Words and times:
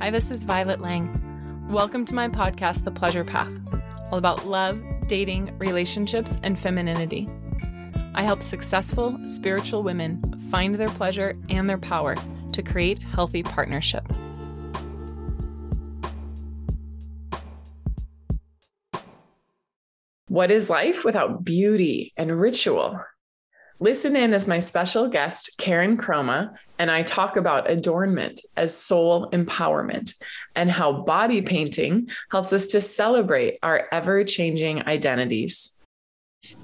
Hi, 0.00 0.10
this 0.10 0.30
is 0.30 0.44
Violet 0.44 0.80
Lang. 0.80 1.10
Welcome 1.68 2.04
to 2.04 2.14
my 2.14 2.28
podcast, 2.28 2.84
The 2.84 2.90
Pleasure 2.92 3.24
Path, 3.24 3.52
all 4.12 4.18
about 4.18 4.46
love, 4.46 4.80
dating, 5.08 5.58
relationships, 5.58 6.38
and 6.44 6.56
femininity. 6.56 7.28
I 8.14 8.22
help 8.22 8.40
successful 8.40 9.18
spiritual 9.24 9.82
women 9.82 10.22
find 10.52 10.76
their 10.76 10.88
pleasure 10.88 11.36
and 11.48 11.68
their 11.68 11.78
power 11.78 12.14
to 12.52 12.62
create 12.62 13.02
healthy 13.02 13.42
partnership. 13.42 14.06
What 20.28 20.52
is 20.52 20.70
life 20.70 21.04
without 21.04 21.42
beauty 21.42 22.12
and 22.16 22.38
ritual? 22.38 23.00
Listen 23.80 24.16
in 24.16 24.34
as 24.34 24.48
my 24.48 24.58
special 24.58 25.06
guest, 25.06 25.56
Karen 25.56 25.96
Chroma, 25.96 26.52
and 26.80 26.90
I 26.90 27.04
talk 27.04 27.36
about 27.36 27.70
adornment 27.70 28.40
as 28.56 28.76
soul 28.76 29.30
empowerment 29.30 30.20
and 30.56 30.68
how 30.68 30.90
body 30.92 31.42
painting 31.42 32.08
helps 32.32 32.52
us 32.52 32.66
to 32.68 32.80
celebrate 32.80 33.58
our 33.62 33.86
ever 33.92 34.24
changing 34.24 34.84
identities. 34.88 35.78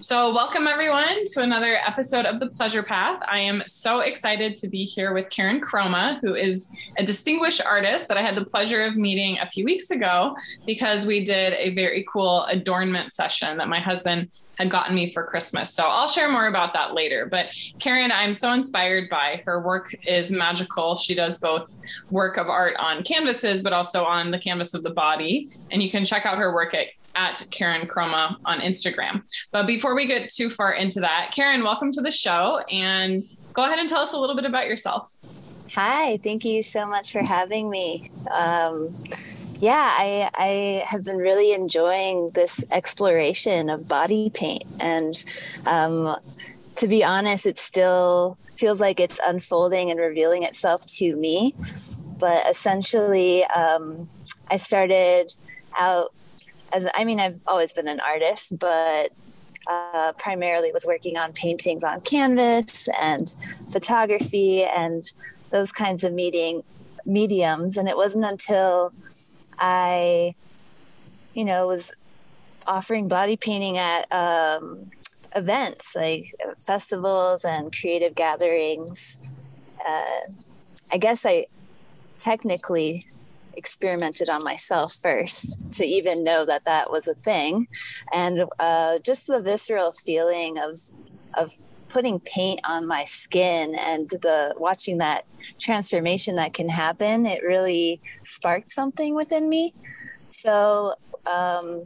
So, 0.01 0.35
welcome 0.35 0.67
everyone 0.67 1.25
to 1.35 1.43
another 1.43 1.77
episode 1.87 2.27
of 2.27 2.41
The 2.41 2.49
Pleasure 2.49 2.83
Path. 2.83 3.23
I 3.29 3.39
am 3.41 3.63
so 3.67 4.01
excited 4.01 4.57
to 4.57 4.69
be 4.69 4.85
here 4.85 5.13
with 5.13 5.31
Karen 5.31 5.61
Chroma, 5.61 6.19
who 6.21 6.35
is 6.35 6.69
a 6.99 7.05
distinguished 7.05 7.65
artist 7.65 8.09
that 8.09 8.17
I 8.17 8.23
had 8.23 8.35
the 8.35 8.45
pleasure 8.45 8.83
of 8.83 8.97
meeting 8.97 9.39
a 9.39 9.47
few 9.47 9.65
weeks 9.65 9.91
ago 9.91 10.35
because 10.67 11.07
we 11.07 11.23
did 11.23 11.53
a 11.55 11.75
very 11.75 12.05
cool 12.13 12.45
adornment 12.45 13.13
session 13.13 13.59
that 13.59 13.69
my 13.69 13.79
husband 13.79 14.31
had 14.57 14.71
gotten 14.71 14.95
me 14.95 15.13
for 15.13 15.25
Christmas. 15.25 15.73
So 15.73 15.85
I'll 15.85 16.09
share 16.09 16.31
more 16.31 16.47
about 16.47 16.73
that 16.75 16.95
later. 16.95 17.27
But 17.31 17.47
Karen, 17.81 18.13
I'm 18.13 18.33
so 18.33 18.53
inspired 18.53 19.09
by 19.11 19.43
her 19.45 19.61
work 19.61 19.95
is 20.07 20.31
magical. 20.31 20.97
She 20.97 21.15
does 21.15 21.39
both 21.39 21.75
work 22.11 22.37
of 22.37 22.49
art 22.49 22.75
on 22.79 23.03
canvases, 23.03 23.63
but 23.63 23.73
also 23.73 24.05
on 24.05 24.31
the 24.31 24.39
canvas 24.39 24.75
of 24.75 24.83
the 24.83 24.91
body. 24.91 25.51
And 25.71 25.83
you 25.83 25.91
can 25.91 26.05
check 26.05 26.27
out 26.27 26.39
her 26.39 26.55
work 26.55 26.75
at 26.75 26.89
at 27.17 27.47
Karen 27.53 27.87
Chroma 27.87 28.37
on 28.45 28.59
Instagram. 28.59 29.23
But 29.53 29.67
before 29.67 29.95
we 29.95 30.07
get 30.07 30.31
too 30.31 30.51
far 30.51 30.73
into 30.73 31.01
that, 31.01 31.31
Karen, 31.33 31.63
welcome 31.63 31.93
to 31.93 32.01
the 32.01 32.11
show 32.11 32.61
and 32.71 33.23
go 33.53 33.65
ahead 33.65 33.79
and 33.79 33.89
tell 33.89 34.01
us 34.01 34.13
a 34.13 34.19
little 34.19 34.35
bit 34.35 34.45
about 34.45 34.67
yourself. 34.67 35.15
Hi, 35.73 36.19
thank 36.19 36.45
you 36.45 36.63
so 36.63 36.87
much 36.87 37.11
for 37.11 37.23
having 37.23 37.71
me. 37.71 38.05
Um, 38.31 38.95
yeah, 39.61 39.91
I, 39.93 40.31
I 40.35 40.85
have 40.87 41.03
been 41.05 41.17
really 41.17 41.53
enjoying 41.53 42.31
this 42.35 42.65
exploration 42.71 43.71
of 43.71 43.89
body 43.89 44.31
paint. 44.31 44.65
And 44.79 45.25
um, 45.67 46.17
to 46.77 46.87
be 46.87 47.03
honest, 47.03 47.47
it 47.47 47.59
still 47.59 48.37
feels 48.57 48.79
like 48.79 49.01
it's 49.01 49.19
unfolding 49.27 49.91
and 49.91 49.99
revealing 49.99 50.43
itself 50.43 50.83
to 50.99 51.17
me. 51.17 51.55
But 52.19 52.47
essentially, 52.49 53.45
um, 53.47 54.09
I 54.51 54.59
started 54.59 55.35
out 55.79 56.13
as 56.73 56.89
I 56.95 57.05
mean, 57.05 57.21
I've 57.21 57.41
always 57.47 57.73
been 57.73 57.89
an 57.89 58.01
artist, 58.01 58.59
but 58.59 59.13
uh, 59.67 60.13
primarily 60.19 60.71
was 60.73 60.85
working 60.85 61.17
on 61.17 61.33
paintings 61.33 61.83
on 61.85 62.01
canvas 62.03 62.89
and 63.01 63.35
photography 63.71 64.63
and 64.65 65.05
those 65.55 65.71
kinds 65.71 66.03
of 66.03 66.13
meeting 66.13 66.65
mediums. 67.07 67.77
And 67.77 67.89
it 67.89 67.97
wasn't 67.97 68.25
until 68.25 68.93
I, 69.57 70.35
you 71.33 71.45
know, 71.45 71.69
was 71.69 71.95
offering 72.67 73.07
body 73.07 73.37
painting 73.37 73.79
at 73.79 74.13
um, 74.13 74.91
events 75.37 75.95
like 75.95 76.35
festivals 76.59 77.45
and 77.45 77.73
creative 77.73 78.17
gatherings. 78.17 79.17
Uh, 79.87 80.33
I 80.93 80.97
guess 80.99 81.25
I 81.25 81.47
technically 82.19 83.07
experimented 83.57 84.29
on 84.29 84.43
myself 84.43 84.93
first 84.95 85.57
to 85.75 85.85
even 85.87 86.25
know 86.25 86.45
that 86.45 86.65
that 86.65 86.91
was 86.91 87.07
a 87.07 87.15
thing, 87.15 87.69
and 88.13 88.45
uh, 88.59 88.99
just 89.05 89.29
the 89.29 89.41
visceral 89.41 89.93
feeling 89.93 90.59
of 90.59 90.81
of 91.35 91.57
putting 91.95 92.19
paint 92.21 92.61
on 92.69 92.87
my 92.87 93.05
skin 93.05 93.77
and 93.79 94.09
the 94.09 94.53
watching 94.59 94.99
that 94.99 95.25
transformation 95.59 96.35
that 96.35 96.53
can 96.53 96.69
happen 96.69 97.25
it 97.25 97.43
really 97.43 98.01
sparked 98.25 98.69
something 98.69 99.15
within 99.15 99.49
me. 99.49 99.73
So 100.29 100.95
um, 101.27 101.85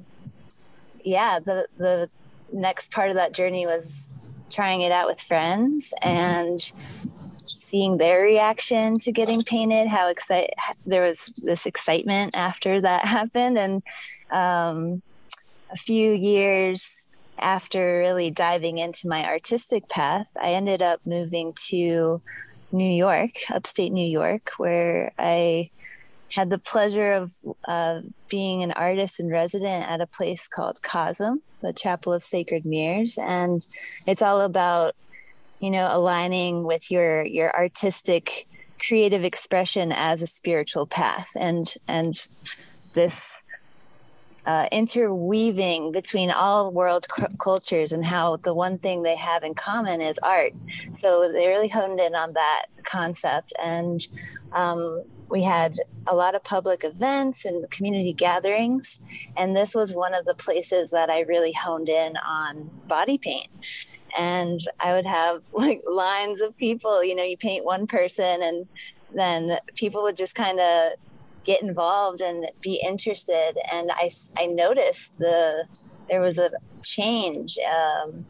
yeah 1.05 1.39
the 1.39 1.69
the 1.77 2.09
next 2.53 2.91
part 2.91 3.11
of 3.11 3.17
that 3.17 3.35
journey 3.35 3.67
was 3.67 4.11
trying 4.51 4.81
it 4.81 4.91
out 4.91 5.07
with 5.07 5.21
friends 5.21 5.93
and 6.03 6.73
seeing 7.45 7.99
their 7.99 8.23
reaction 8.23 8.99
to 8.99 9.13
getting 9.13 9.43
painted 9.43 9.89
how 9.89 10.09
excited 10.09 10.51
there 10.87 11.05
was 11.05 11.27
this 11.45 11.67
excitement 11.67 12.35
after 12.37 12.81
that 12.81 13.05
happened. 13.19 13.59
And 13.59 13.83
um, 14.31 15.03
a 15.71 15.77
few 15.77 16.13
years 16.13 17.08
after 17.39 17.99
really 17.99 18.31
diving 18.31 18.79
into 18.79 19.09
my 19.09 19.25
artistic 19.25 19.89
path, 19.89 20.31
I 20.41 20.53
ended 20.53 20.83
up 20.83 21.01
moving 21.05 21.53
to 21.69 22.21
New 22.73 22.91
York, 22.91 23.31
upstate 23.51 23.93
New 23.93 24.07
York, 24.07 24.51
where 24.59 25.13
I 25.19 25.71
had 26.35 26.51
the 26.51 26.59
pleasure 26.59 27.13
of 27.13 27.33
uh, 27.67 28.01
being 28.29 28.63
an 28.63 28.73
artist 28.73 29.19
in 29.19 29.29
resident 29.29 29.89
at 29.89 30.01
a 30.01 30.07
place 30.07 30.47
called 30.47 30.83
Cosm, 30.83 31.41
the 31.63 31.73
Chapel 31.73 32.13
of 32.13 32.23
Sacred 32.23 32.65
Mirrors, 32.67 33.19
and 33.19 33.67
it's 34.07 34.23
all 34.23 34.43
about 34.43 34.95
you 35.61 35.71
know 35.71 35.89
aligning 35.91 36.65
with 36.65 36.91
your 36.91 37.25
your 37.25 37.55
artistic 37.57 38.47
creative 38.79 39.25
expression 39.25 39.93
as 39.93 40.23
a 40.23 40.27
spiritual 40.27 40.87
path. 40.87 41.31
And 41.39 41.67
and 41.87 42.15
this 42.95 43.43
uh, 44.49 44.67
interweaving 44.73 45.93
between 45.93 46.31
all 46.31 46.73
world 46.73 47.07
c- 47.15 47.27
cultures 47.39 47.93
and 47.93 48.07
how 48.07 48.37
the 48.37 48.55
one 48.55 48.79
thing 48.79 49.03
they 49.03 49.15
have 49.15 49.43
in 49.45 49.53
common 49.53 50.01
is 50.01 50.19
art. 50.21 50.55
So 50.93 51.31
they 51.31 51.49
really 51.49 51.69
honed 51.69 52.01
in 52.01 52.15
on 52.15 52.33
that 52.33 52.65
concept. 52.83 53.53
And 53.63 54.07
um, 54.53 55.05
we 55.29 55.43
had 55.43 55.75
a 56.07 56.15
lot 56.15 56.35
of 56.35 56.43
public 56.45 56.83
events 56.83 57.45
and 57.45 57.71
community 57.71 58.15
gatherings. 58.15 59.01
And 59.37 59.55
this 59.55 59.75
was 59.75 59.95
one 59.95 60.15
of 60.15 60.25
the 60.25 60.35
places 60.35 60.93
that 60.93 61.11
I 61.11 61.21
really 61.21 61.53
honed 61.53 61.91
in 61.91 62.17
on 62.17 62.71
body 62.89 63.19
paint. 63.19 63.49
And 64.19 64.61
I 64.81 64.95
would 64.95 65.07
have 65.07 65.43
like 65.53 65.83
lines 65.93 66.41
of 66.41 66.57
people, 66.57 67.05
you 67.05 67.15
know, 67.15 67.23
you 67.23 67.37
paint 67.37 67.67
one 67.67 67.87
person 67.87 68.41
and 68.43 68.67
then 69.15 69.59
people 69.75 70.03
would 70.05 70.17
just 70.17 70.35
kind 70.35 70.59
of 70.59 70.93
get 71.49 71.63
involved 71.63 72.21
and 72.21 72.47
be 72.61 72.79
interested. 72.87 73.55
And 73.73 73.91
I, 73.91 74.11
I 74.37 74.45
noticed 74.45 75.19
the 75.19 75.65
there 76.11 76.21
was 76.21 76.39
a 76.39 76.51
change, 76.83 77.57
um, 77.59 78.27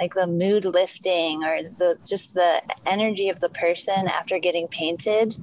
like 0.00 0.14
the 0.14 0.26
mood 0.26 0.64
lifting 0.64 1.44
or 1.44 1.62
the 1.62 1.98
just 2.06 2.34
the 2.34 2.62
energy 2.86 3.28
of 3.28 3.40
the 3.40 3.50
person 3.50 4.08
after 4.08 4.38
getting 4.38 4.66
painted. 4.68 5.36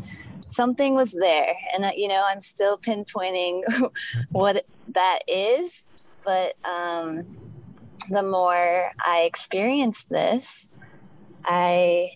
Something 0.47 0.95
was 0.95 1.11
there, 1.13 1.53
and 1.73 1.85
uh, 1.85 1.91
you 1.95 2.07
know 2.07 2.23
I'm 2.27 2.41
still 2.41 2.77
pinpointing 2.77 3.61
what 4.31 4.65
that 4.89 5.19
is. 5.27 5.85
But 6.25 6.53
um, 6.65 7.37
the 8.09 8.23
more 8.23 8.91
I 9.05 9.21
experience 9.21 10.05
this, 10.05 10.67
I 11.45 12.11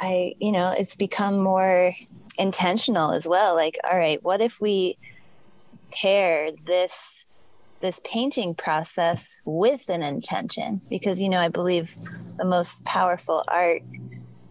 I, 0.00 0.34
you 0.38 0.50
know, 0.52 0.74
it's 0.76 0.96
become 0.96 1.38
more 1.38 1.92
intentional 2.38 3.12
as 3.12 3.28
well. 3.28 3.54
Like 3.54 3.78
all 3.84 3.98
right 3.98 4.22
what 4.22 4.40
if 4.40 4.60
we 4.60 4.96
pair 5.92 6.50
this 6.66 7.26
this 7.80 8.00
painting 8.04 8.54
process 8.54 9.40
with 9.44 9.88
an 9.88 10.02
intention? 10.02 10.80
Because 10.88 11.20
you 11.20 11.28
know 11.28 11.40
i 11.40 11.48
believe 11.48 11.96
the 12.38 12.44
most 12.44 12.84
powerful 12.84 13.42
art 13.48 13.82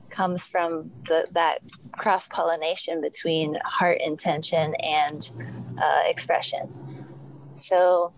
comes 0.09 0.45
from 0.45 0.91
the, 1.05 1.27
that 1.33 1.59
cross 1.93 2.27
pollination 2.27 3.01
between 3.01 3.55
heart 3.63 3.99
intention 4.03 4.75
and 4.83 5.31
uh, 5.81 6.01
expression. 6.05 6.67
So 7.55 8.13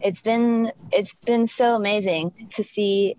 it's 0.00 0.22
been 0.22 0.72
it's 0.92 1.14
been 1.14 1.46
so 1.46 1.76
amazing 1.76 2.32
to 2.50 2.62
see 2.64 3.16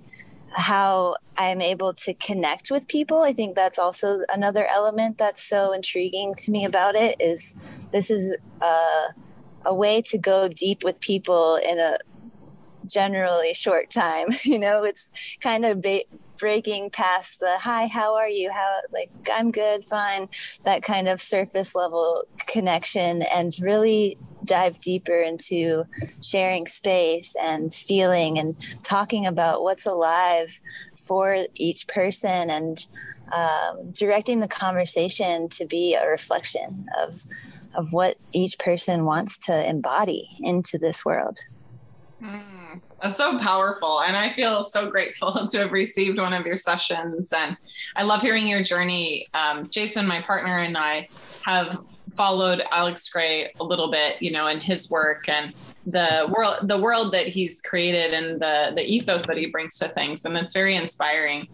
how 0.56 1.16
I'm 1.50 1.62
able 1.62 1.94
to 1.94 2.14
connect 2.14 2.72
with 2.72 2.88
people. 2.88 3.22
I 3.22 3.34
think 3.34 3.56
that's 3.56 3.80
also 3.80 4.20
another 4.34 4.68
element 4.68 5.18
that's 5.18 5.44
so 5.44 5.74
intriguing 5.74 6.36
to 6.36 6.52
me 6.52 6.66
about 6.66 6.96
it 6.96 7.16
is 7.20 7.56
this 7.92 8.10
is 8.12 8.36
a, 8.62 9.08
a 9.66 9.74
way 9.74 10.02
to 10.04 10.18
go 10.18 10.48
deep 10.48 10.84
with 10.84 11.02
people 11.02 11.58
in 11.58 11.80
a 11.80 11.98
generally 12.86 13.54
short 13.54 13.90
time. 13.90 14.28
You 14.44 14.60
know, 14.60 14.84
it's 14.84 15.10
kind 15.40 15.64
of 15.66 15.82
ba- 15.82 16.04
breaking 16.38 16.90
past 16.90 17.40
the 17.40 17.58
hi, 17.60 17.88
how 17.88 18.16
are 18.16 18.28
you? 18.28 18.52
How 18.52 18.82
like 18.92 19.12
I'm 19.32 19.52
good, 19.52 19.86
fine, 19.86 20.28
that 20.64 20.84
kind 20.84 21.08
of 21.08 21.22
surface 21.22 21.74
level 21.76 22.24
connection 22.48 23.22
and 23.22 23.54
really 23.62 24.18
dive 24.44 24.78
deeper 24.80 25.14
into 25.14 25.86
sharing 26.22 26.66
space 26.66 27.36
and 27.42 27.72
feeling 27.72 28.40
and 28.40 28.56
talking 28.84 29.26
about 29.26 29.62
what's 29.62 29.86
alive 29.86 30.60
for 31.12 31.46
each 31.56 31.90
person 31.90 32.50
and 32.50 32.86
um, 33.34 33.92
directing 33.92 34.40
the 34.40 34.48
conversation 34.48 35.50
to 35.50 35.66
be 35.66 35.94
a 35.94 36.08
reflection 36.08 36.86
of 37.04 37.14
of 37.76 37.92
what 37.92 38.16
each 38.34 38.58
person 38.60 39.04
wants 39.04 39.38
to 39.38 39.70
embody 39.70 40.30
into 40.40 40.78
this 40.78 41.04
world. 41.04 41.38
Mm, 42.24 42.82
that's 43.02 43.18
so 43.18 43.38
powerful. 43.40 44.02
And 44.02 44.16
I 44.16 44.30
feel 44.30 44.64
so 44.64 44.90
grateful 44.90 45.34
to 45.52 45.58
have 45.60 45.74
received 45.74 46.18
one 46.18 46.34
of 46.34 46.46
your 46.46 46.56
sessions. 46.56 47.34
And 47.34 47.58
I 47.98 48.04
love 48.04 48.22
hearing 48.22 48.48
your 48.48 48.64
journey. 48.64 49.28
Um, 49.34 49.68
Jason, 49.70 50.08
my 50.08 50.22
partner, 50.22 50.60
and 50.60 50.78
I 50.78 51.08
have 51.46 51.78
followed 52.16 52.62
Alex 52.72 53.10
Grey 53.10 53.52
a 53.60 53.64
little 53.64 53.92
bit, 53.92 54.22
you 54.22 54.32
know, 54.32 54.48
in 54.48 54.60
his 54.60 54.90
work 54.90 55.28
and 55.28 55.54
the 55.86 56.32
world 56.36 56.68
the 56.68 56.78
world 56.78 57.12
that 57.14 57.28
he's 57.28 57.62
created 57.62 58.14
and 58.14 58.40
the 58.40 58.72
the 58.76 58.84
ethos 58.84 59.26
that 59.26 59.38
he 59.38 59.48
brings 59.48 59.78
to 59.80 59.90
things. 59.90 60.26
And 60.26 60.38
it's 60.38 60.54
very 60.54 60.76
inspiring. 60.76 61.48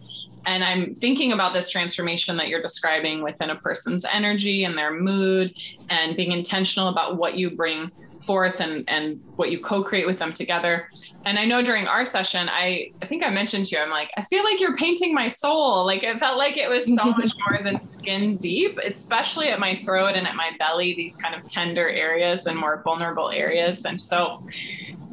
And 0.46 0.64
i'm 0.64 0.94
thinking 0.94 1.32
about 1.32 1.52
this 1.52 1.68
transformation 1.68 2.36
that 2.38 2.48
you're 2.48 2.62
describing 2.62 3.22
within 3.22 3.50
a 3.50 3.56
person's 3.56 4.06
energy 4.10 4.64
and 4.64 4.78
their 4.78 4.92
mood 4.92 5.52
and 5.90 6.16
being 6.16 6.32
intentional 6.32 6.88
about 6.88 7.16
what 7.16 7.34
you 7.34 7.54
bring 7.54 7.90
forth 8.20 8.60
and 8.60 8.88
and 8.88 9.20
what 9.36 9.50
you 9.50 9.60
co-create 9.60 10.06
with 10.06 10.18
them 10.18 10.32
together. 10.32 10.88
And 11.24 11.38
i 11.38 11.44
know 11.44 11.62
during 11.62 11.86
our 11.86 12.04
session 12.04 12.48
i 12.48 12.90
i 13.02 13.06
think 13.06 13.24
i 13.24 13.30
mentioned 13.30 13.66
to 13.66 13.76
you 13.76 13.82
i'm 13.82 13.90
like 13.90 14.10
i 14.16 14.24
feel 14.24 14.44
like 14.44 14.60
you're 14.60 14.76
painting 14.76 15.14
my 15.14 15.28
soul. 15.28 15.84
Like 15.84 16.02
it 16.02 16.18
felt 16.18 16.38
like 16.38 16.56
it 16.56 16.68
was 16.68 16.86
so 16.86 17.04
much 17.04 17.34
more 17.48 17.62
than 17.62 17.82
skin 17.84 18.36
deep 18.36 18.78
especially 18.84 19.48
at 19.48 19.60
my 19.60 19.76
throat 19.84 20.14
and 20.14 20.26
at 20.26 20.36
my 20.36 20.50
belly 20.58 20.94
these 20.94 21.16
kind 21.16 21.34
of 21.34 21.46
tender 21.46 21.88
areas 21.88 22.46
and 22.46 22.58
more 22.58 22.82
vulnerable 22.84 23.30
areas. 23.30 23.84
And 23.84 24.02
so 24.02 24.42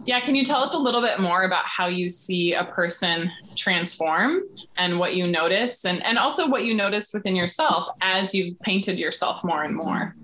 yeah 0.06 0.19
can 0.19 0.36
you 0.36 0.46
tell 0.46 0.62
us 0.62 0.74
a 0.74 0.78
little 0.78 1.02
bit 1.02 1.19
more 1.19 1.44
about 1.44 1.66
how 1.66 1.88
you 1.88 2.10
see 2.10 2.54
a 2.54 2.66
person 2.66 3.31
transform 3.56 4.42
and 4.78 5.00
what 5.00 5.16
you 5.16 5.25
notice 5.25 5.86
and 5.86 6.04
and 6.04 6.18
also 6.18 6.48
what 6.48 6.63
you 6.63 6.74
notice 6.74 7.13
within 7.13 7.36
yourself 7.36 7.88
as 8.02 8.34
you've 8.34 8.60
painted 8.62 9.00
yourself 9.00 9.44
more 9.44 9.63
and 9.63 9.75
more? 9.75 10.16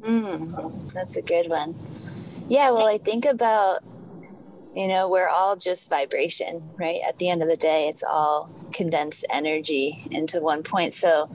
Mm, 0.00 0.92
that's 0.92 1.16
a 1.16 1.22
good 1.22 1.48
one 1.48 1.74
yeah, 2.48 2.70
well, 2.70 2.86
I 2.86 2.98
think 2.98 3.24
about, 3.24 3.80
you 4.74 4.88
know, 4.88 5.08
we're 5.08 5.28
all 5.28 5.56
just 5.56 5.90
vibration, 5.90 6.62
right? 6.78 7.00
At 7.06 7.18
the 7.18 7.28
end 7.28 7.42
of 7.42 7.48
the 7.48 7.56
day, 7.56 7.88
it's 7.88 8.04
all 8.04 8.50
condensed 8.72 9.26
energy 9.30 10.06
into 10.10 10.40
one 10.40 10.62
point. 10.62 10.94
So 10.94 11.28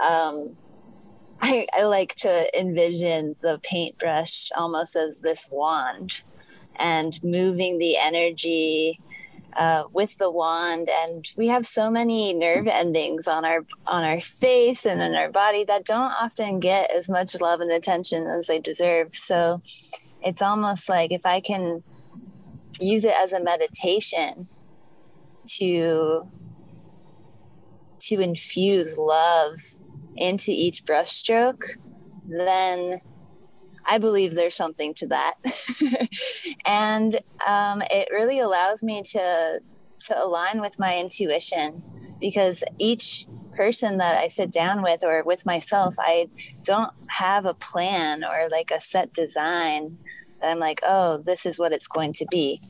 um, 0.00 0.56
I, 1.42 1.66
I 1.76 1.84
like 1.84 2.14
to 2.16 2.58
envision 2.58 3.36
the 3.42 3.60
paintbrush 3.62 4.50
almost 4.56 4.94
as 4.94 5.20
this 5.20 5.48
wand 5.50 6.22
and 6.76 7.18
moving 7.22 7.78
the 7.78 7.96
energy 7.98 8.98
uh, 9.56 9.84
with 9.92 10.16
the 10.18 10.30
wand 10.30 10.88
and 10.90 11.30
we 11.36 11.48
have 11.48 11.66
so 11.66 11.90
many 11.90 12.32
nerve 12.32 12.66
endings 12.66 13.28
on 13.28 13.44
our 13.44 13.66
on 13.86 14.02
our 14.02 14.20
face 14.20 14.86
and 14.86 15.02
in 15.02 15.14
our 15.14 15.30
body 15.30 15.62
that 15.64 15.84
don't 15.84 16.14
often 16.22 16.58
get 16.58 16.90
as 16.90 17.10
much 17.10 17.38
love 17.38 17.60
and 17.60 17.70
attention 17.70 18.26
as 18.26 18.46
they 18.46 18.58
deserve 18.58 19.14
so 19.14 19.60
it's 20.24 20.42
almost 20.42 20.88
like 20.88 21.12
if 21.12 21.26
I 21.26 21.40
can 21.40 21.82
use 22.80 23.04
it 23.04 23.14
as 23.18 23.32
a 23.32 23.42
meditation 23.42 24.48
to 25.58 26.28
to 27.98 28.20
infuse 28.20 28.98
love 28.98 29.54
into 30.16 30.50
each 30.50 30.84
brushstroke, 30.84 31.62
then 32.28 32.94
I 33.86 33.98
believe 33.98 34.34
there's 34.34 34.56
something 34.56 34.92
to 34.94 35.06
that. 35.08 35.34
and 36.66 37.16
um, 37.46 37.82
it 37.90 38.08
really 38.10 38.40
allows 38.40 38.82
me 38.82 39.02
to 39.02 39.60
to 40.06 40.20
align 40.20 40.60
with 40.60 40.78
my 40.80 40.98
intuition 40.98 41.82
because 42.20 42.64
each 42.78 43.26
person 43.52 43.98
that 43.98 44.18
I 44.18 44.28
sit 44.28 44.50
down 44.50 44.82
with 44.82 45.04
or 45.04 45.22
with 45.22 45.46
myself, 45.46 45.94
I 45.98 46.28
don't 46.64 46.92
have 47.08 47.46
a 47.46 47.54
plan 47.54 48.24
or 48.24 48.48
like 48.50 48.70
a 48.70 48.80
set 48.80 49.12
design. 49.12 49.98
I'm 50.42 50.58
like, 50.58 50.80
oh, 50.84 51.22
this 51.24 51.46
is 51.46 51.58
what 51.58 51.72
it's 51.72 51.88
going 51.88 52.12
to 52.14 52.26
be. 52.30 52.60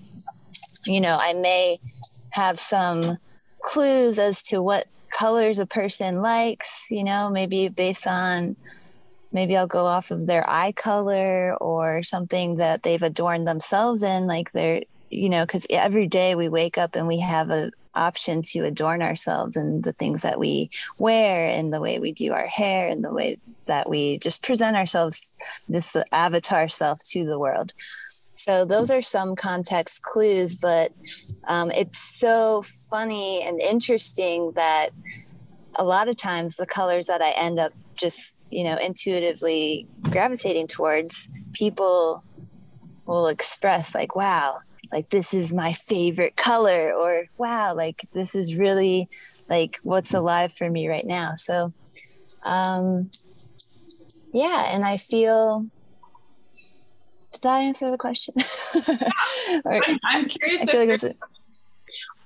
You 0.85 1.01
know, 1.01 1.17
I 1.21 1.33
may 1.33 1.79
have 2.33 2.59
some 2.59 3.19
clues 3.61 4.19
as 4.19 4.43
to 4.45 4.61
what 4.61 4.87
colors 5.11 5.59
a 5.59 5.67
person 5.67 6.23
likes, 6.23 6.91
you 6.91 7.05
know, 7.05 7.31
maybe 7.31 7.69
based 7.69 8.07
on 8.07 8.57
maybe 9.33 9.57
I'll 9.57 9.67
go 9.67 9.85
off 9.85 10.11
of 10.11 10.27
their 10.27 10.49
eye 10.49 10.73
color 10.73 11.57
or 11.57 12.03
something 12.03 12.57
that 12.57 12.83
they've 12.83 13.03
adorned 13.03 13.47
themselves 13.47 14.03
in, 14.03 14.27
like 14.27 14.53
they're, 14.53 14.83
you 15.13 15.29
know, 15.29 15.45
because 15.45 15.67
every 15.71 16.07
day 16.07 16.35
we 16.35 16.49
wake 16.49 16.79
up 16.79 16.97
and 16.97 17.07
we 17.07 17.21
have 17.21 17.51
a 17.51 17.71
option 17.95 18.41
to 18.41 18.61
adorn 18.61 19.03
ourselves 19.03 19.55
and 19.55 19.85
the 19.85 19.93
things 19.93 20.23
that 20.23 20.39
we 20.39 20.71
wear 20.99 21.49
and 21.49 21.73
the 21.73 21.81
way 21.81 21.99
we 21.99 22.11
do 22.11 22.33
our 22.33 22.47
hair 22.47 22.89
and 22.89 23.05
the 23.05 23.13
way 23.13 23.37
that 23.67 23.89
we 23.89 24.19
just 24.19 24.43
present 24.43 24.77
ourselves 24.77 25.35
this 25.69 25.95
avatar 26.11 26.69
self 26.69 26.99
to 27.05 27.27
the 27.27 27.39
world. 27.39 27.75
So 28.35 28.65
those 28.65 28.91
are 28.91 29.03
some 29.03 29.37
context 29.37 30.03
clues 30.03 30.57
but 30.57 30.93
um, 31.49 31.71
it's 31.73 31.99
so 31.99 32.63
funny 32.91 33.43
and 33.43 33.61
interesting 33.61 34.53
that 34.53 34.89
a 35.77 35.85
lot 35.85 36.09
of 36.09 36.17
times 36.17 36.57
the 36.57 36.67
colors 36.67 37.07
that 37.07 37.23
i 37.23 37.31
end 37.31 37.59
up 37.59 37.73
just 37.95 38.39
you 38.51 38.65
know 38.65 38.77
intuitively 38.77 39.87
gravitating 40.03 40.67
towards 40.67 41.33
people 41.55 42.23
will 43.07 43.27
express 43.27 43.95
like 43.95 44.15
wow 44.15 44.59
like 44.93 45.11
this 45.11 45.33
is 45.33 45.53
my 45.53 45.73
favorite 45.73 46.37
color 46.37 46.93
or 46.93 47.27
wow 47.39 47.75
like 47.75 48.07
this 48.13 48.35
is 48.35 48.55
really 48.55 49.09
like 49.49 49.79
what's 49.83 50.13
alive 50.13 50.53
for 50.53 50.71
me 50.71 50.89
right 50.89 51.07
now. 51.07 51.35
So 51.37 51.73
um 52.45 53.11
yeah 54.33 54.75
and 54.75 54.85
i 54.85 54.97
feel 54.97 55.67
did 57.33 57.43
that 57.43 57.59
answer 57.59 57.91
the 57.91 57.99
question? 57.99 58.35
Or, 59.65 59.75
I'm, 59.75 59.99
I'm, 60.05 60.29
curious 60.29 60.65
like 60.65 60.87
there's, 60.87 61.05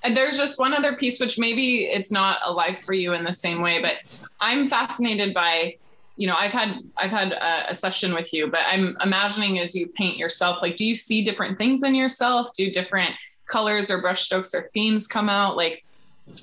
and 0.05 0.17
there's 0.17 0.37
just 0.39 0.59
one 0.61 0.73
other 0.73 0.95
piece 0.95 1.19
which 1.19 1.39
maybe 1.39 1.85
it's 1.87 2.13
not 2.13 2.39
alive 2.45 2.79
for 2.79 2.93
you 2.93 3.15
in 3.15 3.25
the 3.25 3.33
same 3.33 3.63
way 3.63 3.81
but 3.81 3.95
i'm 4.41 4.67
fascinated 4.67 5.35
by 5.35 5.77
you 6.17 6.27
know 6.27 6.35
i've 6.39 6.53
had 6.53 6.79
i've 6.97 7.11
had 7.11 7.33
a, 7.33 7.71
a, 7.71 7.75
session 7.75 8.15
with 8.15 8.33
you 8.33 8.47
but 8.47 8.61
i'm 8.67 8.97
imagining 9.03 9.59
as 9.59 9.75
you 9.75 9.87
paint 9.89 10.17
yourself 10.17 10.63
like 10.63 10.77
do 10.77 10.87
you 10.87 10.95
see 10.95 11.23
different 11.23 11.59
things 11.59 11.83
in 11.83 11.95
yourself? 11.95 12.53
Do 12.55 12.71
different 12.71 13.13
colors 13.47 13.91
or 13.91 14.03
brushstrokes 14.03 14.55
or 14.55 14.71
themes 14.75 15.07
come 15.07 15.29
out? 15.29 15.57
Like 15.57 15.85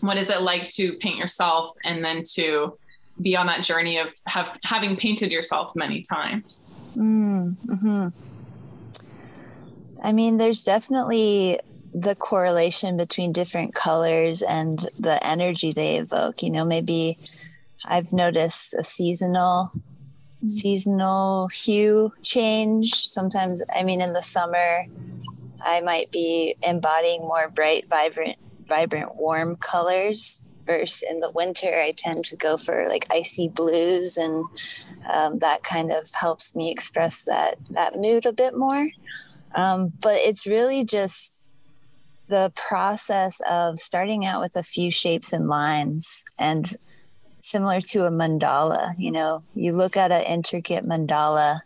what 0.02 0.18
is 0.18 0.30
it 0.30 0.42
like 0.42 0.70
to 0.70 0.94
paint 1.00 1.18
yourself 1.18 1.76
and 1.84 2.04
then 2.04 2.24
to 2.34 2.78
be 3.22 3.36
on 3.36 3.46
that 3.48 3.64
journey 3.64 4.00
of 4.00 4.08
have 4.26 4.58
having 4.64 4.96
painted 4.96 5.32
yourself 5.32 5.76
many 5.76 6.02
times? 6.02 6.70
Mm, 6.96 7.56
hmm 7.80 8.08
i 10.04 10.12
mean 10.12 10.36
there's 10.36 10.64
definitely 10.64 11.58
the 11.94 12.14
correlation 12.14 12.98
between 12.98 13.32
different 13.32 13.74
colors 13.74 14.42
and 14.42 14.86
the 15.00 15.18
energy 15.26 15.72
they 15.72 15.96
evoke 15.96 16.44
you 16.44 16.50
know 16.50 16.66
maybe 16.66 17.18
I've 17.86 18.14
noticed 18.14 18.74
a 18.74 18.84
seasonal 18.84 19.72
mm-hmm. 19.74 20.48
seasonal 20.48 21.48
hue 21.50 22.14
change. 22.22 22.94
Sometimes, 22.94 23.64
I 23.76 23.84
mean, 23.84 24.02
in 24.02 24.14
the 24.14 24.22
summer, 24.22 24.86
I 25.62 25.82
might 25.82 26.12
be 26.12 26.56
embodying 26.62 27.22
more 27.22 27.50
bright, 27.50 27.90
vibrant, 27.90 28.38
vibrant, 28.68 29.16
warm 29.16 29.56
colors. 29.58 30.42
Versus 30.66 31.04
in 31.10 31.20
the 31.20 31.30
winter, 31.30 31.82
I 31.82 31.92
tend 31.92 32.24
to 32.26 32.38
go 32.38 32.56
for 32.56 32.86
like 32.88 33.06
icy 33.12 33.50
blues, 33.50 34.16
and 34.16 34.46
um, 35.14 35.40
that 35.40 35.62
kind 35.64 35.92
of 35.92 36.08
helps 36.18 36.56
me 36.56 36.72
express 36.72 37.26
that 37.26 37.58
that 37.72 38.00
mood 38.00 38.26
a 38.26 38.32
bit 38.32 38.58
more. 38.58 38.88
Um, 39.56 39.92
but 40.02 40.16
it's 40.16 40.48
really 40.48 40.86
just 40.86 41.42
the 42.28 42.54
process 42.56 43.42
of 43.50 43.78
starting 43.78 44.26
out 44.26 44.40
with 44.40 44.56
a 44.56 44.64
few 44.64 44.90
shapes 44.90 45.34
and 45.34 45.48
lines 45.48 46.24
and 46.40 46.74
similar 47.44 47.82
to 47.82 48.06
a 48.06 48.10
mandala. 48.10 48.94
You 48.98 49.12
know, 49.12 49.44
you 49.54 49.74
look 49.74 49.98
at 49.98 50.12
an 50.12 50.24
intricate 50.24 50.86
mandala 50.86 51.60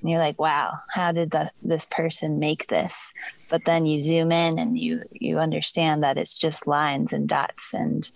and 0.00 0.10
you're 0.10 0.18
like, 0.18 0.38
wow, 0.38 0.74
how 0.94 1.12
did 1.12 1.30
the, 1.30 1.50
this 1.62 1.86
person 1.86 2.38
make 2.38 2.68
this? 2.68 3.12
But 3.48 3.64
then 3.64 3.86
you 3.86 3.98
zoom 3.98 4.30
in 4.30 4.58
and 4.58 4.78
you 4.78 5.02
you 5.10 5.38
understand 5.38 6.02
that 6.02 6.18
it's 6.18 6.38
just 6.38 6.66
lines 6.66 7.12
and 7.12 7.28
dots 7.28 7.74
and 7.74 8.08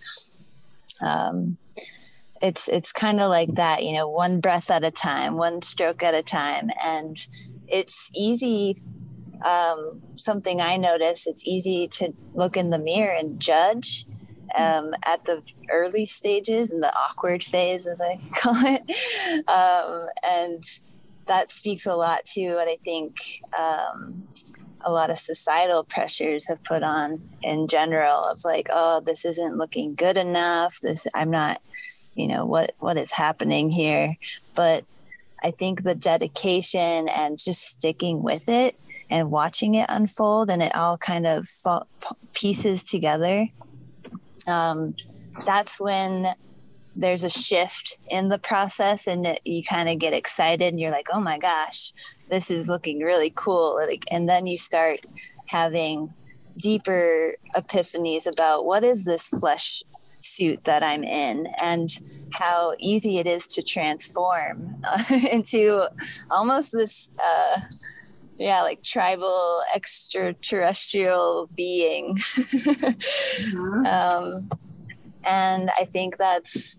um, 1.01 1.57
it's 2.43 2.69
it's 2.69 2.93
kind 2.93 3.21
of 3.21 3.31
like 3.31 3.55
that, 3.55 3.83
you 3.83 3.95
know, 3.95 4.09
one 4.09 4.41
breath 4.41 4.71
at 4.71 4.85
a 4.85 4.91
time, 4.91 5.37
one 5.37 5.63
stroke 5.63 6.03
at 6.03 6.15
a 6.15 6.23
time, 6.23 6.71
and 6.85 7.27
it's 7.67 8.11
easy. 8.15 8.77
Um, 9.45 10.03
something 10.15 10.61
I 10.61 10.77
notice, 10.77 11.27
it's 11.27 11.45
easy 11.45 11.89
to 11.89 12.13
look 12.35 12.57
in 12.57 12.71
the 12.71 12.79
mirror 12.79 13.17
and 13.19 13.41
judge 13.41 14.07
um, 14.59 14.95
at 15.05 15.25
the 15.25 15.43
early 15.71 16.07
stages 16.07 16.73
in 16.73 16.81
the 16.81 16.95
awkward 16.97 17.43
phase, 17.43 17.87
as 17.87 18.01
I 18.01 18.21
call 18.35 18.57
it. 18.57 19.49
Um, 19.49 20.07
and 20.23 20.65
that 21.27 21.51
speaks 21.51 21.87
a 21.87 21.95
lot 21.95 22.25
to 22.35 22.55
what 22.55 22.69
I 22.69 22.77
think 22.85 23.17
um, 23.59 24.27
a 24.81 24.93
lot 24.93 25.11
of 25.11 25.19
societal 25.19 25.85
pressures 25.85 26.49
have 26.49 26.63
put 26.65 26.83
on 26.83 27.21
in 27.43 27.69
general 27.69 28.25
of 28.25 28.45
like, 28.45 28.69
oh, 28.71 29.01
this 29.01 29.25
isn't 29.25 29.57
looking 29.57 29.95
good 29.95 30.17
enough. 30.17 30.81
This, 30.83 31.07
I'm 31.15 31.31
not, 31.31 31.61
you 32.15 32.29
know 32.29 32.45
what 32.45 32.73
what 32.79 32.97
is 32.97 33.13
happening 33.13 33.71
here 33.71 34.17
but 34.55 34.85
i 35.43 35.51
think 35.51 35.83
the 35.83 35.95
dedication 35.95 37.09
and 37.09 37.39
just 37.39 37.63
sticking 37.63 38.23
with 38.23 38.49
it 38.49 38.79
and 39.11 39.31
watching 39.31 39.75
it 39.75 39.87
unfold 39.89 40.51
and 40.51 40.63
it 40.63 40.75
all 40.75 40.97
kind 40.97 41.27
of 41.27 41.47
pieces 42.33 42.85
together 42.85 43.49
um, 44.47 44.95
that's 45.47 45.81
when 45.81 46.27
there's 46.95 47.25
a 47.25 47.31
shift 47.31 47.99
in 48.11 48.29
the 48.29 48.39
process 48.39 49.07
and 49.07 49.27
it, 49.27 49.41
you 49.45 49.63
kind 49.63 49.89
of 49.89 49.99
get 49.99 50.13
excited 50.13 50.69
and 50.69 50.79
you're 50.79 50.91
like 50.91 51.07
oh 51.11 51.21
my 51.21 51.39
gosh 51.39 51.91
this 52.29 52.51
is 52.51 52.69
looking 52.69 53.01
really 53.01 53.33
cool. 53.35 53.79
Like 53.87 54.05
and 54.11 54.29
then 54.29 54.47
you 54.47 54.59
start 54.59 55.01
having 55.47 56.13
deeper 56.59 57.35
epiphanies 57.57 58.31
about 58.31 58.65
what 58.65 58.85
is 58.85 59.05
this 59.05 59.29
flesh 59.29 59.83
suit 60.21 60.65
that 60.65 60.83
I'm 60.83 61.05
in 61.05 61.47
and 61.63 61.91
how 62.33 62.75
easy 62.79 63.19
it 63.19 63.27
is 63.27 63.47
to 63.49 63.63
transform 63.63 64.83
into 65.31 65.87
almost 66.31 66.73
this, 66.73 67.11
uh, 67.23 67.61
yeah, 68.43 68.63
like 68.63 68.83
tribal 68.83 69.63
extraterrestrial 69.75 71.49
being. 71.55 72.17
mm-hmm. 72.17 73.87
um, 73.87 74.51
and 75.25 75.71
I 75.79 75.85
think 75.85 76.17
that's 76.17 76.77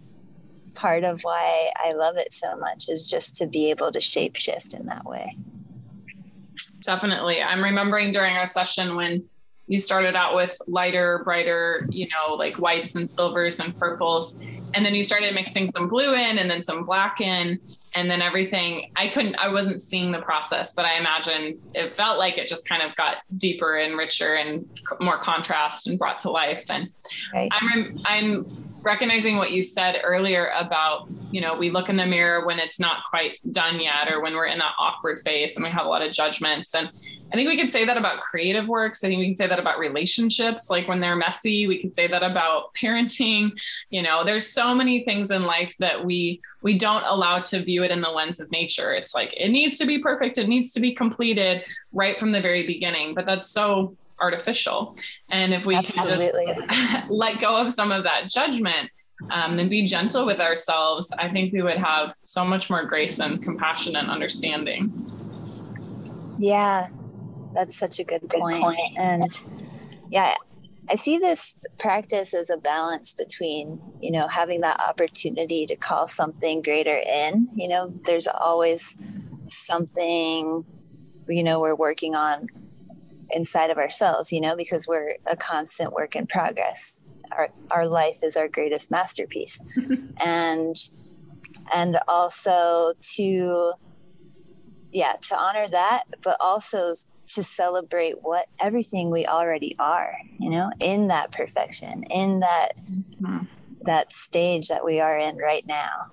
part 0.73 1.03
of 1.03 1.21
why 1.21 1.69
I 1.77 1.93
love 1.93 2.17
it 2.17 2.33
so 2.33 2.57
much 2.57 2.89
is 2.89 3.09
just 3.09 3.37
to 3.37 3.47
be 3.47 3.69
able 3.69 3.91
to 3.93 3.99
shapeshift 3.99 4.77
in 4.77 4.87
that 4.87 5.05
way. 5.05 5.37
Definitely. 6.81 7.41
I'm 7.41 7.63
remembering 7.63 8.11
during 8.11 8.35
our 8.35 8.47
session 8.47 8.97
when 8.97 9.23
you 9.67 9.79
started 9.79 10.15
out 10.15 10.35
with 10.35 10.57
lighter, 10.67 11.21
brighter, 11.23 11.87
you 11.89 12.07
know, 12.09 12.33
like 12.33 12.59
whites 12.59 12.95
and 12.95 13.09
silvers 13.09 13.61
and 13.61 13.77
purples. 13.77 14.41
And 14.73 14.85
then 14.85 14.93
you 14.93 15.03
started 15.03 15.33
mixing 15.33 15.67
some 15.67 15.87
blue 15.87 16.13
in 16.13 16.39
and 16.39 16.49
then 16.49 16.61
some 16.61 16.83
black 16.83 17.21
in. 17.21 17.59
And 17.95 18.09
then 18.09 18.21
everything, 18.21 18.91
I 18.95 19.09
couldn't, 19.09 19.35
I 19.35 19.49
wasn't 19.49 19.79
seeing 19.79 20.11
the 20.11 20.21
process, 20.21 20.73
but 20.73 20.85
I 20.85 20.97
imagine 20.97 21.61
it 21.73 21.95
felt 21.95 22.17
like 22.17 22.37
it 22.37 22.47
just 22.47 22.67
kind 22.67 22.81
of 22.81 22.95
got 22.95 23.17
deeper 23.37 23.77
and 23.77 23.97
richer 23.97 24.35
and 24.35 24.67
more 24.99 25.19
contrast 25.19 25.87
and 25.87 25.99
brought 25.99 26.19
to 26.19 26.31
life. 26.31 26.65
And 26.69 26.89
right. 27.33 27.49
I'm, 27.51 28.01
I'm 28.05 28.62
recognizing 28.83 29.37
what 29.37 29.51
you 29.51 29.61
said 29.61 30.01
earlier 30.03 30.51
about 30.55 31.07
you 31.31 31.41
know 31.41 31.57
we 31.57 31.69
look 31.69 31.89
in 31.89 31.97
the 31.97 32.05
mirror 32.05 32.45
when 32.45 32.59
it's 32.59 32.79
not 32.79 33.03
quite 33.09 33.39
done 33.51 33.79
yet 33.79 34.11
or 34.11 34.21
when 34.21 34.35
we're 34.35 34.45
in 34.45 34.59
that 34.59 34.73
awkward 34.77 35.19
phase 35.21 35.55
and 35.55 35.63
we 35.63 35.71
have 35.71 35.85
a 35.85 35.89
lot 35.89 36.01
of 36.01 36.11
judgments. 36.11 36.75
And 36.75 36.89
i 37.31 37.35
think 37.35 37.49
we 37.49 37.57
could 37.57 37.71
say 37.71 37.85
that 37.85 37.97
about 37.97 38.19
creative 38.19 38.67
works. 38.67 39.03
I 39.03 39.07
think 39.07 39.19
we 39.19 39.27
can 39.27 39.35
say 39.35 39.47
that 39.47 39.59
about 39.59 39.79
relationships 39.79 40.69
like 40.69 40.87
when 40.87 40.99
they're 40.99 41.15
messy 41.15 41.67
we 41.67 41.81
could 41.81 41.95
say 41.95 42.07
that 42.07 42.23
about 42.23 42.73
parenting. 42.75 43.51
You 43.89 44.03
know 44.03 44.23
there's 44.23 44.47
so 44.47 44.75
many 44.75 45.03
things 45.05 45.31
in 45.31 45.43
life 45.43 45.75
that 45.77 46.03
we 46.03 46.41
we 46.61 46.77
don't 46.77 47.03
allow 47.03 47.39
to 47.39 47.63
view 47.63 47.83
it 47.83 47.91
in 47.91 48.01
the 48.01 48.09
lens 48.09 48.39
of 48.39 48.51
nature. 48.51 48.93
It's 48.93 49.15
like 49.15 49.33
it 49.37 49.49
needs 49.49 49.77
to 49.79 49.85
be 49.85 49.99
perfect. 49.99 50.37
It 50.37 50.47
needs 50.47 50.73
to 50.73 50.79
be 50.79 50.93
completed 50.93 51.63
right 51.93 52.19
from 52.19 52.31
the 52.31 52.41
very 52.41 52.67
beginning. 52.67 53.15
But 53.15 53.25
that's 53.25 53.49
so 53.49 53.95
artificial. 54.23 54.95
And 55.29 55.53
if 55.53 55.65
we 55.65 55.75
Absolutely. 55.75 56.45
can 56.45 56.67
just 56.69 57.11
let 57.11 57.41
go 57.41 57.57
of 57.57 57.73
some 57.73 57.91
of 57.91 58.03
that 58.03 58.29
judgment 58.29 58.89
um, 59.29 59.59
and 59.59 59.69
be 59.69 59.85
gentle 59.85 60.25
with 60.25 60.39
ourselves, 60.39 61.11
I 61.19 61.29
think 61.29 61.53
we 61.53 61.61
would 61.61 61.77
have 61.77 62.15
so 62.23 62.45
much 62.45 62.69
more 62.69 62.85
grace 62.85 63.19
and 63.19 63.43
compassion 63.43 63.95
and 63.95 64.09
understanding. 64.09 64.91
Yeah, 66.39 66.87
that's 67.53 67.77
such 67.77 67.99
a 67.99 68.03
good 68.03 68.27
point. 68.29 68.57
point. 68.57 68.97
And 68.97 69.41
yeah, 70.09 70.33
I 70.89 70.95
see 70.95 71.17
this 71.17 71.55
practice 71.77 72.33
as 72.33 72.49
a 72.49 72.57
balance 72.57 73.13
between, 73.13 73.79
you 74.01 74.11
know, 74.11 74.27
having 74.27 74.61
that 74.61 74.79
opportunity 74.81 75.65
to 75.67 75.75
call 75.75 76.07
something 76.07 76.61
greater 76.61 76.97
in. 76.97 77.49
You 77.55 77.69
know, 77.69 77.93
there's 78.03 78.27
always 78.27 78.97
something, 79.45 80.65
you 81.27 81.43
know, 81.43 81.59
we're 81.59 81.75
working 81.75 82.15
on 82.15 82.47
inside 83.35 83.69
of 83.69 83.77
ourselves, 83.77 84.31
you 84.31 84.41
know, 84.41 84.55
because 84.55 84.87
we're 84.87 85.15
a 85.29 85.35
constant 85.35 85.93
work 85.93 86.15
in 86.15 86.27
progress. 86.27 87.01
Our 87.31 87.49
our 87.71 87.87
life 87.87 88.19
is 88.23 88.37
our 88.37 88.47
greatest 88.47 88.91
masterpiece. 88.91 89.59
and 90.23 90.75
and 91.73 91.97
also 92.07 92.93
to 93.15 93.73
yeah, 94.91 95.13
to 95.21 95.37
honor 95.37 95.65
that, 95.71 96.03
but 96.23 96.37
also 96.39 96.93
to 97.29 97.43
celebrate 97.43 98.21
what 98.21 98.45
everything 98.61 99.09
we 99.09 99.25
already 99.25 99.75
are, 99.79 100.15
you 100.39 100.49
know, 100.49 100.71
in 100.79 101.07
that 101.07 101.31
perfection, 101.31 102.03
in 102.03 102.41
that 102.41 102.73
mm-hmm. 102.77 103.45
that 103.81 104.11
stage 104.11 104.67
that 104.67 104.85
we 104.85 104.99
are 104.99 105.17
in 105.17 105.37
right 105.37 105.65
now. 105.65 106.11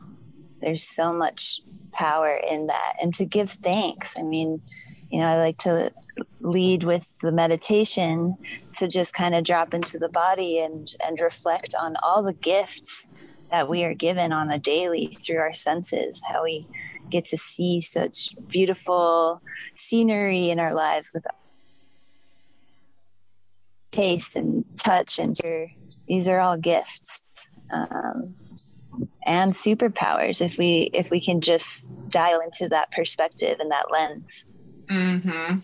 There's 0.61 0.83
so 0.83 1.12
much 1.12 1.61
power 1.93 2.41
in 2.49 2.69
that 2.69 2.95
and 3.03 3.12
to 3.15 3.25
give 3.25 3.50
thanks. 3.50 4.19
I 4.19 4.23
mean, 4.23 4.62
you 5.11 5.21
know, 5.21 5.26
I 5.26 5.38
like 5.38 5.59
to 5.59 5.93
lead 6.40 6.85
with 6.85 7.17
the 7.21 7.33
meditation 7.33 8.37
to 8.79 8.88
just 8.88 9.12
kind 9.12 9.35
of 9.35 9.45
drop 9.45 9.75
into 9.75 9.99
the 9.99 10.09
body 10.09 10.59
and 10.59 10.88
and 11.05 11.21
reflect 11.21 11.75
on 11.81 11.95
all 12.02 12.23
the 12.23 12.33
gifts 12.33 13.09
that 13.50 13.69
we 13.69 13.83
are 13.83 13.95
given 13.95 14.33
on 14.33 14.50
a 14.50 14.59
daily 14.59 15.09
through 15.09 15.38
our 15.38 15.52
senses, 15.52 16.23
how 16.33 16.45
we 16.45 16.67
get 17.11 17.25
to 17.25 17.37
see 17.37 17.81
such 17.81 18.37
beautiful 18.47 19.43
scenery 19.75 20.50
in 20.50 20.61
our 20.61 20.73
lives 20.73 21.11
with 21.12 21.26
taste 23.90 24.37
and 24.37 24.64
touch 24.79 25.19
and 25.19 25.37
hear. 25.43 25.69
These 26.07 26.29
are 26.29 26.38
all 26.38 26.57
gifts. 26.57 27.23
Um, 27.73 28.37
and 29.26 29.52
superpowers 29.52 30.40
if 30.40 30.59
we 30.59 30.90
if 30.93 31.11
we 31.11 31.21
can 31.21 31.40
just 31.40 31.90
dial 32.11 32.40
into 32.40 32.69
that 32.69 32.90
perspective 32.90 33.57
and 33.61 33.71
that 33.71 33.90
lens 33.90 34.47
Mm-hmm. 34.90 35.59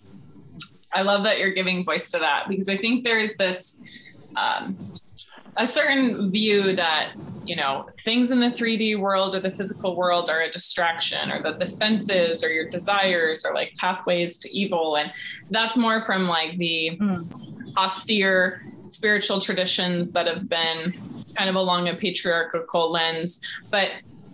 I 0.95 1.02
love 1.02 1.25
that 1.25 1.38
you're 1.38 1.52
giving 1.52 1.85
voice 1.85 2.11
to 2.12 2.18
that 2.18 2.49
because 2.49 2.68
I 2.68 2.76
think 2.76 3.04
there's 3.04 3.37
this 3.37 3.83
um, 4.37 4.99
a 5.56 5.66
certain 5.66 6.30
view 6.30 6.76
that 6.76 7.12
you 7.45 7.56
know 7.56 7.88
things 8.00 8.30
in 8.30 8.40
the 8.40 8.47
3D 8.47 8.99
world 8.99 9.35
or 9.35 9.40
the 9.40 9.50
physical 9.50 9.97
world 9.97 10.30
are 10.30 10.42
a 10.42 10.50
distraction, 10.50 11.30
or 11.30 11.42
that 11.42 11.59
the 11.59 11.66
senses 11.66 12.45
or 12.45 12.50
your 12.50 12.68
desires 12.68 13.45
are 13.45 13.54
like 13.54 13.73
pathways 13.78 14.38
to 14.38 14.56
evil, 14.56 14.97
and 14.97 15.12
that's 15.50 15.76
more 15.76 16.02
from 16.02 16.28
like 16.28 16.56
the 16.59 16.97
mm. 17.00 17.76
austere 17.76 18.61
spiritual 18.87 19.40
traditions 19.40 20.12
that 20.12 20.26
have 20.26 20.49
been 20.49 20.78
kind 21.37 21.50
of 21.50 21.56
along 21.56 21.88
a 21.88 21.95
patriarchal 21.95 22.90
lens, 22.90 23.40
but 23.71 23.90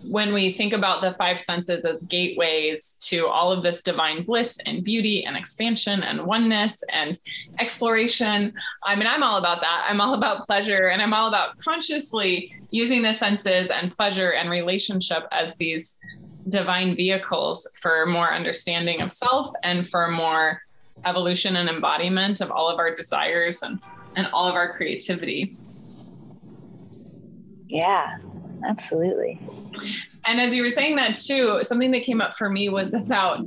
when 0.09 0.33
we 0.33 0.53
think 0.53 0.73
about 0.73 1.01
the 1.01 1.13
five 1.13 1.39
senses 1.39 1.85
as 1.85 2.03
gateways 2.03 2.97
to 3.01 3.27
all 3.27 3.51
of 3.51 3.63
this 3.63 3.81
divine 3.81 4.23
bliss 4.23 4.57
and 4.65 4.83
beauty 4.83 5.25
and 5.25 5.37
expansion 5.37 6.03
and 6.03 6.25
oneness 6.25 6.83
and 6.91 7.19
exploration, 7.59 8.53
I 8.83 8.95
mean, 8.95 9.07
I'm 9.07 9.23
all 9.23 9.37
about 9.37 9.61
that. 9.61 9.85
I'm 9.89 10.01
all 10.01 10.13
about 10.13 10.41
pleasure 10.41 10.87
and 10.87 11.01
I'm 11.01 11.13
all 11.13 11.27
about 11.27 11.57
consciously 11.57 12.53
using 12.71 13.01
the 13.01 13.13
senses 13.13 13.69
and 13.69 13.91
pleasure 13.91 14.33
and 14.33 14.49
relationship 14.49 15.27
as 15.31 15.55
these 15.55 15.99
divine 16.49 16.95
vehicles 16.95 17.69
for 17.81 18.05
more 18.05 18.33
understanding 18.33 19.01
of 19.01 19.11
self 19.11 19.51
and 19.63 19.87
for 19.89 20.09
more 20.09 20.61
evolution 21.05 21.55
and 21.55 21.69
embodiment 21.69 22.41
of 22.41 22.51
all 22.51 22.69
of 22.69 22.79
our 22.79 22.93
desires 22.93 23.63
and, 23.63 23.79
and 24.15 24.27
all 24.33 24.47
of 24.47 24.55
our 24.55 24.73
creativity. 24.73 25.55
Yeah, 27.67 28.19
absolutely. 28.67 29.39
And 30.25 30.39
as 30.39 30.53
you 30.53 30.63
were 30.63 30.69
saying 30.69 30.95
that 30.97 31.15
too, 31.15 31.63
something 31.63 31.91
that 31.91 32.03
came 32.03 32.21
up 32.21 32.35
for 32.35 32.49
me 32.49 32.69
was 32.69 32.93
about, 32.93 33.39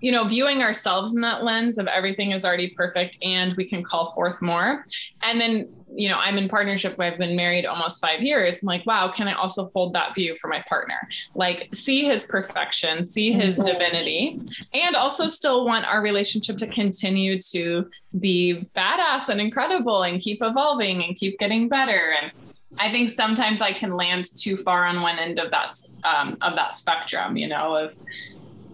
you 0.00 0.12
know, 0.12 0.24
viewing 0.24 0.62
ourselves 0.62 1.14
in 1.14 1.20
that 1.22 1.42
lens 1.42 1.78
of 1.78 1.86
everything 1.86 2.32
is 2.32 2.44
already 2.44 2.70
perfect 2.70 3.18
and 3.22 3.54
we 3.56 3.68
can 3.68 3.82
call 3.82 4.12
forth 4.12 4.40
more. 4.40 4.84
And 5.22 5.40
then, 5.40 5.72
you 5.90 6.08
know, 6.08 6.18
I'm 6.18 6.36
in 6.36 6.48
partnership. 6.48 7.00
I've 7.00 7.18
been 7.18 7.34
married 7.34 7.64
almost 7.64 8.00
five 8.00 8.20
years. 8.20 8.62
I'm 8.62 8.66
like, 8.66 8.84
wow, 8.86 9.10
can 9.10 9.26
I 9.26 9.32
also 9.32 9.70
hold 9.74 9.94
that 9.94 10.14
view 10.14 10.36
for 10.40 10.48
my 10.48 10.62
partner? 10.68 11.00
Like, 11.34 11.68
see 11.74 12.04
his 12.04 12.26
perfection, 12.26 13.04
see 13.04 13.32
his 13.32 13.56
mm-hmm. 13.56 13.66
divinity, 13.66 14.40
and 14.74 14.94
also 14.94 15.26
still 15.28 15.64
want 15.64 15.86
our 15.86 16.02
relationship 16.02 16.58
to 16.58 16.68
continue 16.68 17.40
to 17.52 17.88
be 18.20 18.68
badass 18.76 19.30
and 19.30 19.40
incredible 19.40 20.02
and 20.02 20.20
keep 20.20 20.42
evolving 20.42 21.02
and 21.04 21.16
keep 21.16 21.38
getting 21.38 21.68
better. 21.68 22.14
And 22.22 22.32
I 22.76 22.92
think 22.92 23.08
sometimes 23.08 23.62
I 23.62 23.72
can 23.72 23.96
land 23.96 24.26
too 24.36 24.56
far 24.56 24.84
on 24.84 25.00
one 25.00 25.18
end 25.18 25.38
of 25.38 25.50
that 25.50 25.72
um, 26.04 26.36
of 26.42 26.54
that 26.56 26.74
spectrum, 26.74 27.36
you 27.36 27.48
know, 27.48 27.74
of 27.74 27.94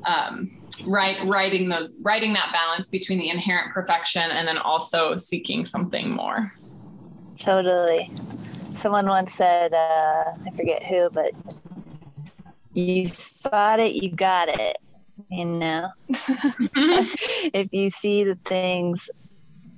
um, 0.04 0.56
right 0.86 1.24
writing 1.26 1.68
those 1.68 2.00
writing 2.02 2.32
that 2.32 2.50
balance 2.52 2.88
between 2.88 3.18
the 3.18 3.28
inherent 3.28 3.72
perfection 3.72 4.30
and 4.30 4.48
then 4.48 4.58
also 4.58 5.16
seeking 5.16 5.64
something 5.64 6.10
more. 6.10 6.50
Totally. 7.36 8.10
Someone 8.74 9.06
once 9.06 9.32
said, 9.32 9.72
uh, 9.72 9.76
I 9.76 10.50
forget 10.56 10.82
who, 10.84 11.10
but 11.10 11.30
you 12.72 13.04
spot 13.06 13.78
it, 13.78 13.94
you 13.94 14.10
got 14.10 14.48
it. 14.48 14.76
You 15.30 15.44
know, 15.44 15.86
if 16.08 17.68
you 17.72 17.90
see 17.90 18.24
the 18.24 18.34
things 18.44 19.08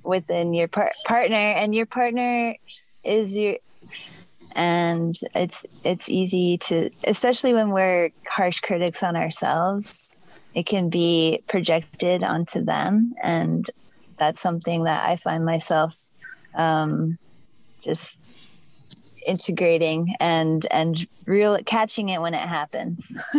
within 0.03 0.53
your 0.53 0.67
par- 0.67 0.93
partner, 1.05 1.35
and 1.35 1.75
your 1.75 1.85
partner 1.85 2.55
is 3.03 3.37
your 3.37 3.57
and 4.57 5.15
it's 5.35 5.65
it's 5.85 6.09
easy 6.09 6.57
to 6.57 6.89
especially 7.05 7.53
when 7.53 7.69
we're 7.69 8.09
harsh 8.27 8.59
critics 8.59 9.03
on 9.03 9.15
ourselves 9.15 10.17
it 10.55 10.65
can 10.65 10.89
be 10.89 11.39
projected 11.47 12.23
onto 12.23 12.61
them 12.61 13.13
and 13.23 13.69
that's 14.17 14.41
something 14.41 14.83
that 14.83 15.07
i 15.07 15.15
find 15.15 15.45
myself 15.45 16.09
um, 16.55 17.19
just 17.81 18.19
integrating 19.27 20.15
and 20.19 20.65
and 20.71 21.05
real 21.25 21.57
catching 21.65 22.09
it 22.09 22.21
when 22.21 22.33
it 22.33 22.39
happens 22.39 23.11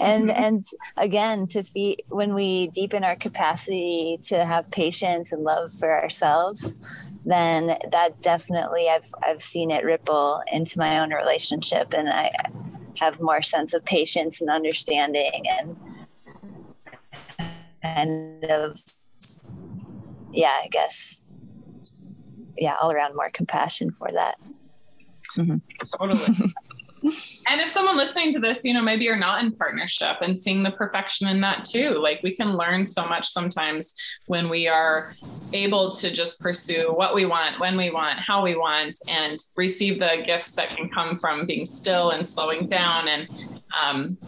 and 0.00 0.30
mm-hmm. 0.30 0.30
and 0.30 0.64
again 0.96 1.46
to 1.46 1.62
feed 1.62 2.02
when 2.08 2.34
we 2.34 2.68
deepen 2.68 3.04
our 3.04 3.14
capacity 3.14 4.18
to 4.22 4.44
have 4.44 4.68
patience 4.70 5.30
and 5.30 5.44
love 5.44 5.72
for 5.72 5.92
ourselves 5.92 7.09
then 7.24 7.78
that 7.90 8.20
definitely 8.20 8.88
I've 8.88 9.12
I've 9.22 9.42
seen 9.42 9.70
it 9.70 9.84
ripple 9.84 10.42
into 10.52 10.78
my 10.78 10.98
own 10.98 11.12
relationship 11.12 11.92
and 11.92 12.08
I 12.08 12.30
have 12.98 13.20
more 13.20 13.42
sense 13.42 13.74
of 13.74 13.84
patience 13.84 14.40
and 14.40 14.50
understanding 14.50 15.44
and 15.48 15.76
and 17.82 18.44
of 18.44 18.78
yeah, 20.32 20.54
I 20.62 20.68
guess 20.70 21.26
yeah, 22.56 22.76
all 22.80 22.92
around 22.92 23.16
more 23.16 23.30
compassion 23.32 23.90
for 23.90 24.08
that. 24.12 24.36
Mm-hmm. 25.36 25.56
Totally. 25.98 26.52
and 27.02 27.60
if 27.60 27.70
someone 27.70 27.96
listening 27.96 28.32
to 28.32 28.38
this, 28.38 28.64
you 28.64 28.74
know, 28.74 28.82
maybe 28.82 29.04
you're 29.04 29.16
not 29.16 29.42
in 29.42 29.52
partnership 29.52 30.18
and 30.20 30.38
seeing 30.38 30.62
the 30.62 30.72
perfection 30.72 31.28
in 31.28 31.40
that 31.40 31.64
too. 31.64 31.90
Like 31.90 32.20
we 32.22 32.34
can 32.34 32.56
learn 32.56 32.84
so 32.84 33.06
much 33.06 33.26
sometimes 33.26 33.94
when 34.26 34.50
we 34.50 34.68
are 34.68 35.14
able 35.52 35.90
to 35.92 36.12
just 36.12 36.40
pursue 36.40 36.84
what 36.94 37.14
we 37.14 37.24
want, 37.26 37.58
when 37.58 37.76
we 37.76 37.90
want, 37.90 38.18
how 38.18 38.42
we 38.42 38.54
want, 38.54 38.98
and 39.08 39.38
receive 39.56 39.98
the 39.98 40.22
gifts 40.26 40.52
that 40.52 40.76
can 40.76 40.90
come 40.90 41.18
from 41.18 41.46
being 41.46 41.64
still 41.64 42.10
and 42.10 42.26
slowing 42.26 42.66
down 42.66 43.08
and 43.08 43.28
um, 43.80 44.18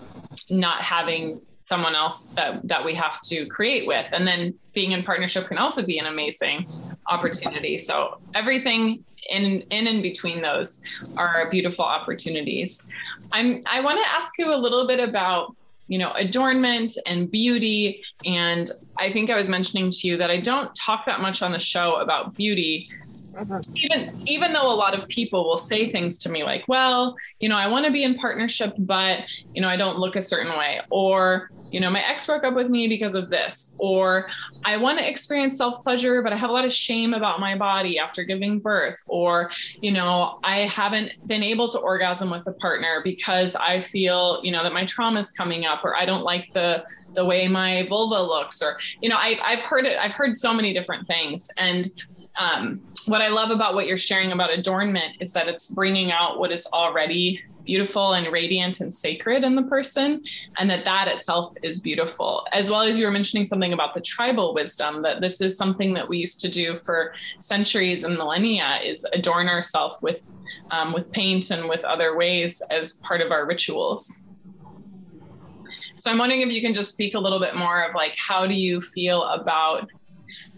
not 0.50 0.82
having 0.82 1.40
someone 1.62 1.94
else 1.94 2.26
that, 2.26 2.60
that 2.66 2.84
we 2.84 2.92
have 2.92 3.20
to 3.22 3.46
create 3.46 3.86
with. 3.86 4.06
And 4.12 4.26
then 4.26 4.52
being 4.74 4.92
in 4.92 5.04
partnership 5.04 5.46
can 5.46 5.58
also 5.58 5.82
be 5.82 5.98
an 5.98 6.06
amazing 6.06 6.66
opportunity. 7.08 7.78
So 7.78 8.18
everything 8.34 9.04
in 9.30 9.62
in 9.70 9.86
and 9.86 10.02
between 10.02 10.42
those 10.42 10.82
are 11.16 11.48
beautiful 11.50 11.84
opportunities. 11.84 12.90
I'm 13.30 13.62
I 13.70 13.80
want 13.80 13.98
to 14.02 14.08
ask 14.08 14.32
you 14.38 14.52
a 14.52 14.56
little 14.56 14.88
bit 14.88 14.98
about 14.98 15.54
you 15.86 15.98
know 15.98 16.10
adornment 16.12 16.98
and 17.06 17.30
beauty 17.30 18.02
and 18.24 18.68
I 18.98 19.12
think 19.12 19.30
I 19.30 19.36
was 19.36 19.48
mentioning 19.48 19.90
to 19.92 20.08
you 20.08 20.16
that 20.16 20.30
I 20.30 20.40
don't 20.40 20.74
talk 20.74 21.06
that 21.06 21.20
much 21.20 21.40
on 21.42 21.52
the 21.52 21.60
show 21.60 21.96
about 21.96 22.34
beauty 22.34 22.88
Mm-hmm. 23.34 23.76
Even 23.76 24.28
even 24.28 24.52
though 24.52 24.70
a 24.70 24.74
lot 24.74 24.94
of 24.94 25.08
people 25.08 25.44
will 25.44 25.56
say 25.56 25.90
things 25.90 26.18
to 26.18 26.28
me 26.28 26.44
like, 26.44 26.64
well, 26.68 27.16
you 27.40 27.48
know, 27.48 27.56
I 27.56 27.66
want 27.66 27.86
to 27.86 27.92
be 27.92 28.04
in 28.04 28.14
partnership, 28.16 28.74
but 28.78 29.24
you 29.54 29.62
know, 29.62 29.68
I 29.68 29.76
don't 29.76 29.98
look 29.98 30.16
a 30.16 30.22
certain 30.22 30.52
way, 30.58 30.80
or 30.90 31.50
you 31.70 31.80
know, 31.80 31.90
my 31.90 32.06
ex 32.06 32.26
broke 32.26 32.44
up 32.44 32.54
with 32.54 32.68
me 32.68 32.86
because 32.86 33.14
of 33.14 33.30
this, 33.30 33.74
or 33.78 34.28
I 34.64 34.76
want 34.76 34.98
to 34.98 35.08
experience 35.08 35.56
self 35.56 35.80
pleasure, 35.82 36.20
but 36.20 36.32
I 36.32 36.36
have 36.36 36.50
a 36.50 36.52
lot 36.52 36.66
of 36.66 36.72
shame 36.72 37.14
about 37.14 37.40
my 37.40 37.56
body 37.56 37.98
after 37.98 38.22
giving 38.22 38.58
birth, 38.58 39.00
or 39.06 39.50
you 39.80 39.92
know, 39.92 40.38
I 40.44 40.60
haven't 40.60 41.12
been 41.26 41.42
able 41.42 41.70
to 41.70 41.78
orgasm 41.78 42.30
with 42.30 42.46
a 42.46 42.52
partner 42.52 43.00
because 43.02 43.56
I 43.56 43.80
feel, 43.80 44.40
you 44.42 44.52
know, 44.52 44.62
that 44.62 44.74
my 44.74 44.84
trauma 44.84 45.20
is 45.20 45.30
coming 45.30 45.64
up, 45.64 45.84
or 45.84 45.96
I 45.96 46.04
don't 46.04 46.22
like 46.22 46.52
the 46.52 46.84
the 47.14 47.24
way 47.24 47.48
my 47.48 47.86
vulva 47.88 48.22
looks, 48.22 48.60
or 48.60 48.78
you 49.00 49.08
know, 49.08 49.16
I, 49.16 49.38
I've 49.42 49.60
heard 49.60 49.86
it. 49.86 49.96
I've 49.98 50.12
heard 50.12 50.36
so 50.36 50.52
many 50.52 50.74
different 50.74 51.06
things, 51.06 51.48
and 51.56 51.88
um, 52.38 52.82
what 53.06 53.20
I 53.20 53.28
love 53.28 53.50
about 53.50 53.74
what 53.74 53.86
you're 53.86 53.96
sharing 53.96 54.32
about 54.32 54.52
adornment 54.52 55.20
is 55.20 55.32
that 55.32 55.48
it's 55.48 55.68
bringing 55.68 56.12
out 56.12 56.38
what 56.38 56.52
is 56.52 56.66
already 56.72 57.42
beautiful 57.64 58.14
and 58.14 58.32
radiant 58.32 58.80
and 58.80 58.92
sacred 58.92 59.44
in 59.44 59.54
the 59.54 59.62
person 59.62 60.22
and 60.58 60.68
that 60.68 60.84
that 60.84 61.08
itself 61.08 61.54
is 61.62 61.80
beautiful. 61.80 62.46
As 62.52 62.70
well 62.70 62.82
as 62.82 62.98
you 62.98 63.06
were 63.06 63.12
mentioning 63.12 63.44
something 63.44 63.72
about 63.72 63.94
the 63.94 64.00
tribal 64.00 64.54
wisdom 64.54 65.02
that 65.02 65.20
this 65.20 65.40
is 65.40 65.56
something 65.56 65.94
that 65.94 66.08
we 66.08 66.18
used 66.18 66.40
to 66.40 66.48
do 66.48 66.74
for 66.74 67.14
centuries 67.38 68.04
and 68.04 68.16
millennia 68.16 68.80
is 68.84 69.06
adorn 69.12 69.48
ourselves 69.48 70.00
with 70.02 70.24
um, 70.70 70.92
with 70.92 71.10
paint 71.12 71.50
and 71.50 71.68
with 71.68 71.84
other 71.84 72.16
ways 72.16 72.62
as 72.70 72.94
part 72.94 73.20
of 73.20 73.30
our 73.30 73.46
rituals. 73.46 74.22
So 75.98 76.10
i'm 76.10 76.18
wondering 76.18 76.40
if 76.40 76.48
you 76.48 76.60
can 76.60 76.74
just 76.74 76.90
speak 76.90 77.14
a 77.14 77.18
little 77.18 77.38
bit 77.38 77.54
more 77.54 77.84
of 77.84 77.94
like 77.94 78.14
how 78.16 78.46
do 78.46 78.54
you 78.54 78.80
feel 78.80 79.22
about 79.24 79.88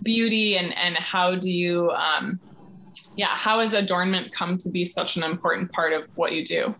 beauty 0.05 0.57
and 0.57 0.77
and 0.77 0.97
how 0.97 1.35
do 1.35 1.51
you 1.51 1.91
um, 1.91 2.39
yeah 3.17 3.35
how 3.35 3.61
has 3.61 3.73
adornment 3.73 4.33
come 4.33 4.57
to 4.59 4.71
be 4.71 4.85
such 4.85 5.17
an 5.17 5.23
important 5.23 5.73
part 5.73 5.93
of 5.93 6.05
what 6.15 6.33
you 6.33 6.45
do 6.45 6.75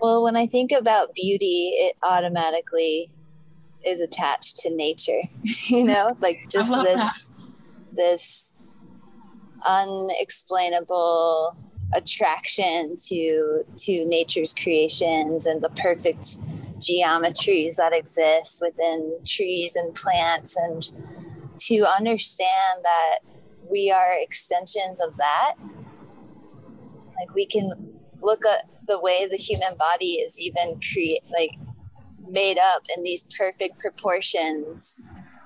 well 0.00 0.22
when 0.22 0.36
i 0.36 0.46
think 0.46 0.72
about 0.72 1.14
beauty 1.14 1.72
it 1.76 1.94
automatically 2.04 3.10
is 3.86 4.00
attached 4.00 4.56
to 4.56 4.74
nature 4.74 5.20
you 5.68 5.84
know 5.84 6.16
like 6.20 6.38
just 6.48 6.70
this 6.82 6.96
that. 6.96 7.12
this 7.92 8.54
unexplainable 9.66 11.56
attraction 11.94 12.96
to 12.96 13.62
to 13.76 14.04
nature's 14.06 14.54
creations 14.54 15.46
and 15.46 15.62
the 15.62 15.68
perfect 15.70 16.38
geometries 16.82 17.76
that 17.76 17.92
exist 17.94 18.60
within 18.60 19.18
trees 19.26 19.76
and 19.76 19.94
plants 19.94 20.56
and 20.56 20.92
to 21.58 21.86
understand 21.86 22.82
that 22.82 23.18
we 23.70 23.90
are 23.90 24.16
extensions 24.18 25.00
of 25.00 25.16
that. 25.16 25.54
Like 25.60 27.34
we 27.34 27.46
can 27.46 27.92
look 28.20 28.44
at 28.46 28.68
the 28.86 29.00
way 29.00 29.26
the 29.26 29.36
human 29.36 29.76
body 29.76 30.14
is 30.14 30.38
even 30.38 30.80
create 30.92 31.22
like 31.38 31.52
made 32.28 32.58
up 32.58 32.82
in 32.96 33.02
these 33.02 33.28
perfect 33.36 33.80
proportions 33.80 35.00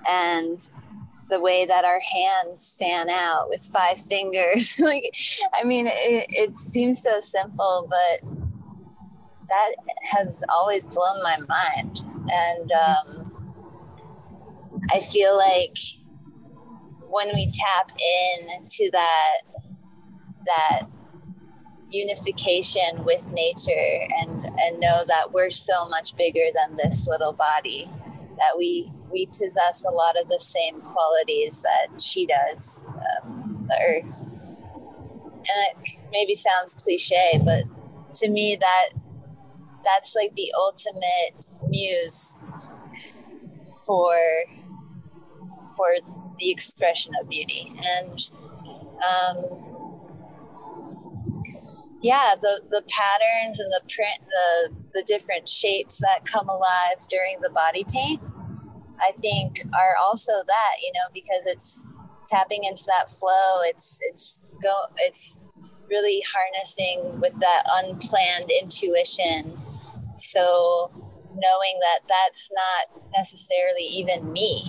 and 0.08 0.72
the 1.28 1.40
way 1.40 1.64
that 1.64 1.84
our 1.84 2.00
hands 2.00 2.76
fan 2.78 3.10
out 3.10 3.48
with 3.48 3.60
five 3.60 3.98
fingers. 3.98 4.76
Like 4.86 5.10
i 5.54 5.64
mean 5.64 5.86
it, 5.88 6.26
it 6.28 6.56
seems 6.56 7.02
so 7.02 7.18
simple 7.18 7.88
but 7.90 8.45
that 9.48 9.74
has 10.12 10.44
always 10.48 10.84
blown 10.84 11.22
my 11.22 11.38
mind. 11.48 12.02
And 12.30 12.72
um, 12.72 13.52
I 14.92 15.00
feel 15.00 15.36
like 15.36 15.76
when 17.08 17.28
we 17.34 17.52
tap 17.52 17.90
into 18.38 18.90
that, 18.92 19.42
that 20.46 20.82
unification 21.88 23.04
with 23.04 23.26
nature 23.28 24.08
and, 24.18 24.44
and 24.44 24.80
know 24.80 25.02
that 25.06 25.32
we're 25.32 25.50
so 25.50 25.88
much 25.88 26.16
bigger 26.16 26.46
than 26.54 26.76
this 26.76 27.06
little 27.06 27.32
body, 27.32 27.88
that 28.38 28.58
we, 28.58 28.90
we 29.10 29.26
possess 29.26 29.84
a 29.88 29.92
lot 29.92 30.16
of 30.20 30.28
the 30.28 30.40
same 30.40 30.80
qualities 30.80 31.62
that 31.62 32.00
she 32.00 32.26
does, 32.26 32.84
um, 33.24 33.66
the 33.68 33.76
earth. 33.86 34.22
And 34.22 35.84
it 35.84 35.98
maybe 36.10 36.34
sounds 36.34 36.74
cliche, 36.74 37.40
but 37.44 37.62
to 38.16 38.28
me, 38.28 38.56
that 38.60 38.90
that's 39.86 40.14
like 40.14 40.34
the 40.34 40.52
ultimate 40.58 41.46
muse 41.68 42.42
for 43.86 44.16
for 45.76 45.86
the 46.38 46.50
expression 46.50 47.12
of 47.20 47.28
beauty. 47.28 47.68
And 47.98 48.20
um, 48.96 49.44
yeah 52.02 52.34
the 52.40 52.60
the 52.70 52.82
patterns 52.88 53.58
and 53.58 53.72
the 53.72 53.80
print 53.88 54.20
the 54.20 54.74
the 54.92 55.04
different 55.06 55.48
shapes 55.48 55.98
that 55.98 56.20
come 56.24 56.48
alive 56.48 56.98
during 57.08 57.40
the 57.40 57.48
body 57.50 57.84
paint 57.88 58.20
i 59.00 59.12
think 59.12 59.62
are 59.72 59.94
also 59.98 60.32
that 60.46 60.72
you 60.82 60.92
know 60.92 61.08
because 61.14 61.46
it's 61.46 61.86
tapping 62.26 62.64
into 62.64 62.84
that 62.86 63.08
flow. 63.08 63.62
It's 63.62 64.00
it's 64.10 64.44
go 64.62 64.72
it's 64.98 65.38
really 65.88 66.22
harnessing 66.34 67.20
with 67.20 67.38
that 67.40 67.62
unplanned 67.76 68.50
intuition 68.62 69.58
so 70.26 70.90
knowing 71.34 71.78
that 71.80 72.00
that's 72.08 72.50
not 72.52 73.02
necessarily 73.16 73.84
even 73.84 74.32
me, 74.32 74.60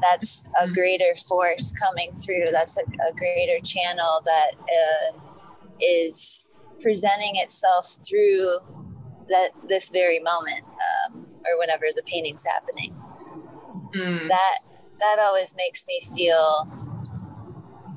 that's 0.00 0.44
a 0.60 0.64
mm-hmm. 0.64 0.72
greater 0.72 1.14
force 1.28 1.72
coming 1.72 2.12
through. 2.24 2.44
That's 2.52 2.78
a, 2.78 2.82
a 3.08 3.12
greater 3.14 3.58
channel 3.64 4.22
that 4.24 4.52
uh, 4.54 5.18
is 5.80 6.50
presenting 6.80 7.32
itself 7.34 7.96
through 8.08 8.60
that 9.28 9.50
this 9.68 9.90
very 9.90 10.20
moment 10.20 10.64
um, 10.64 11.26
or 11.44 11.58
whenever 11.58 11.86
the 11.94 12.02
painting's 12.06 12.46
happening. 12.46 12.94
Mm. 13.94 14.28
That 14.28 14.58
that 15.00 15.16
always 15.20 15.56
makes 15.56 15.86
me 15.86 16.00
feel 16.16 16.68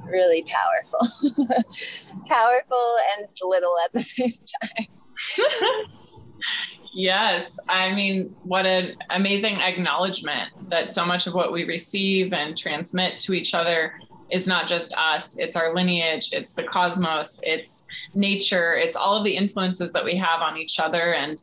really 0.05 0.43
powerful, 0.43 0.99
powerful 2.27 2.97
and 3.17 3.27
little 3.43 3.75
at 3.83 3.93
the 3.93 4.01
same 4.01 4.31
time. 4.31 4.87
Yes. 6.93 7.59
I 7.67 7.93
mean, 7.93 8.35
what 8.43 8.65
an 8.65 8.95
amazing 9.09 9.55
acknowledgement 9.55 10.51
that 10.69 10.91
so 10.91 11.05
much 11.05 11.25
of 11.25 11.33
what 11.33 11.51
we 11.51 11.63
receive 11.63 12.33
and 12.33 12.57
transmit 12.57 13.19
to 13.21 13.33
each 13.33 13.55
other 13.55 13.93
is 14.29 14.47
not 14.47 14.67
just 14.67 14.95
us, 14.95 15.37
it's 15.37 15.55
our 15.55 15.75
lineage, 15.75 16.29
it's 16.33 16.53
the 16.53 16.63
cosmos, 16.63 17.39
it's 17.43 17.87
nature, 18.13 18.75
it's 18.75 18.95
all 18.95 19.17
of 19.17 19.23
the 19.23 19.35
influences 19.35 19.91
that 19.93 20.03
we 20.03 20.15
have 20.15 20.41
on 20.41 20.57
each 20.57 20.79
other. 20.79 21.13
And 21.13 21.41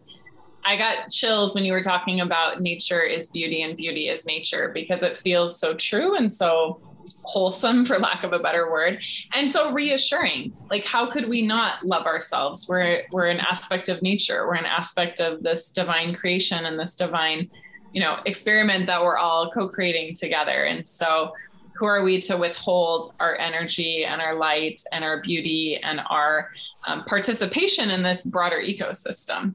I 0.65 0.77
got 0.77 1.11
chills 1.11 1.55
when 1.55 1.65
you 1.65 1.73
were 1.73 1.83
talking 1.83 2.21
about 2.21 2.61
nature 2.61 3.03
is 3.03 3.29
beauty 3.29 3.63
and 3.63 3.77
beauty 3.77 4.09
is 4.09 4.27
nature 4.27 4.71
because 4.73 5.03
it 5.03 5.17
feels 5.17 5.59
so 5.59 5.75
true 5.75 6.17
and 6.17 6.31
so 6.31 6.81
wholesome 7.23 7.85
for 7.85 7.99
lack 7.99 8.25
of 8.25 8.33
a 8.33 8.39
better 8.39 8.71
word 8.71 9.03
and 9.35 9.49
so 9.49 9.73
reassuring. 9.73 10.53
Like 10.71 10.85
how 10.85 11.11
could 11.11 11.29
we 11.29 11.43
not 11.43 11.85
love 11.85 12.07
ourselves? 12.07 12.67
We're 12.69 13.03
we're 13.13 13.29
an 13.29 13.41
aspect 13.41 13.89
of 13.89 14.03
nature. 14.03 14.47
We're 14.47 14.55
an 14.55 14.67
aspect 14.67 15.21
of 15.21 15.43
this 15.43 15.71
divine 15.73 16.15
creation 16.15 16.67
and 16.67 16.79
this 16.79 16.95
divine 16.95 17.51
you 17.93 18.01
know 18.01 18.19
experiment 18.27 18.87
that 18.87 19.03
we're 19.03 19.19
all 19.19 19.51
co-creating 19.51 20.15
together. 20.15 20.65
And 20.65 20.87
so 20.87 21.33
who 21.77 21.87
are 21.87 22.03
we 22.03 22.21
to 22.21 22.37
withhold 22.37 23.15
our 23.21 23.37
energy 23.39 24.05
and 24.05 24.21
our 24.21 24.35
light 24.35 24.83
and 24.93 25.03
our 25.03 25.23
beauty 25.23 25.81
and 25.83 26.03
our 26.11 26.51
um, 26.87 27.05
participation 27.05 27.91
in 27.91 28.03
this 28.03 28.27
broader 28.27 28.61
ecosystem? 28.61 29.55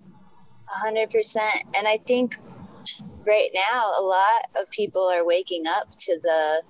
100% 0.88 1.38
and 1.78 1.88
i 1.88 1.98
think 2.08 2.38
right 3.26 3.50
now 3.54 3.92
a 4.00 4.04
lot 4.04 4.62
of 4.62 4.70
people 4.72 5.04
are 5.04 5.26
waking 5.26 5.66
up 5.68 5.90
to 5.92 6.20
the 6.24 6.62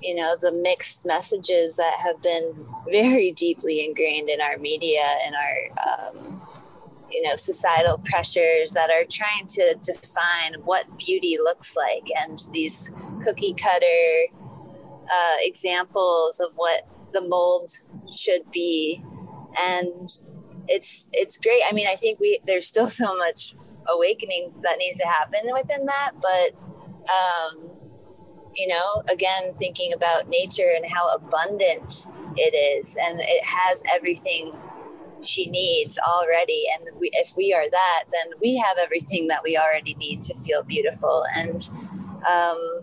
you 0.00 0.14
know 0.14 0.36
the 0.40 0.52
mixed 0.52 1.06
messages 1.06 1.76
that 1.76 1.96
have 2.04 2.22
been 2.22 2.66
very 2.90 3.32
deeply 3.32 3.84
ingrained 3.84 4.28
in 4.28 4.40
our 4.40 4.58
media 4.58 5.04
and 5.26 5.34
our 5.34 6.08
um, 6.08 6.42
you 7.10 7.22
know 7.22 7.36
societal 7.36 7.98
pressures 8.04 8.72
that 8.72 8.90
are 8.90 9.04
trying 9.10 9.46
to 9.46 9.76
define 9.82 10.54
what 10.64 10.98
beauty 10.98 11.36
looks 11.38 11.76
like. 11.76 12.08
And 12.22 12.40
these 12.52 12.92
cookie 13.22 13.54
cutter 13.54 14.34
uh, 15.12 15.36
examples 15.40 16.40
of 16.40 16.54
what 16.56 16.82
the 17.12 17.22
mold 17.22 17.70
should 18.14 18.50
be. 18.52 19.02
And 19.60 20.08
it's 20.68 21.08
it's 21.12 21.38
great. 21.38 21.62
I 21.68 21.72
mean 21.72 21.86
i 21.88 21.96
think 21.96 22.20
we 22.20 22.38
there's 22.46 22.66
still 22.66 22.88
so 22.88 23.16
much 23.16 23.54
awakening 23.90 24.52
that 24.62 24.76
needs 24.78 24.98
to 24.98 25.06
happen 25.06 25.40
within 25.54 25.86
that 25.86 26.10
but 26.20 26.52
um, 27.08 27.77
you 28.58 28.66
know, 28.66 29.02
again, 29.10 29.54
thinking 29.58 29.92
about 29.92 30.28
nature 30.28 30.70
and 30.74 30.84
how 30.92 31.08
abundant 31.14 32.08
it 32.36 32.54
is, 32.54 32.98
and 33.02 33.20
it 33.20 33.44
has 33.44 33.82
everything 33.94 34.52
she 35.22 35.48
needs 35.50 35.98
already. 35.98 36.64
And 36.74 36.98
we, 36.98 37.10
if 37.14 37.34
we 37.36 37.52
are 37.54 37.68
that, 37.70 38.04
then 38.12 38.32
we 38.42 38.56
have 38.56 38.76
everything 38.80 39.28
that 39.28 39.42
we 39.44 39.56
already 39.56 39.94
need 39.94 40.22
to 40.22 40.34
feel 40.34 40.62
beautiful. 40.62 41.24
And 41.36 41.68
um, 42.28 42.82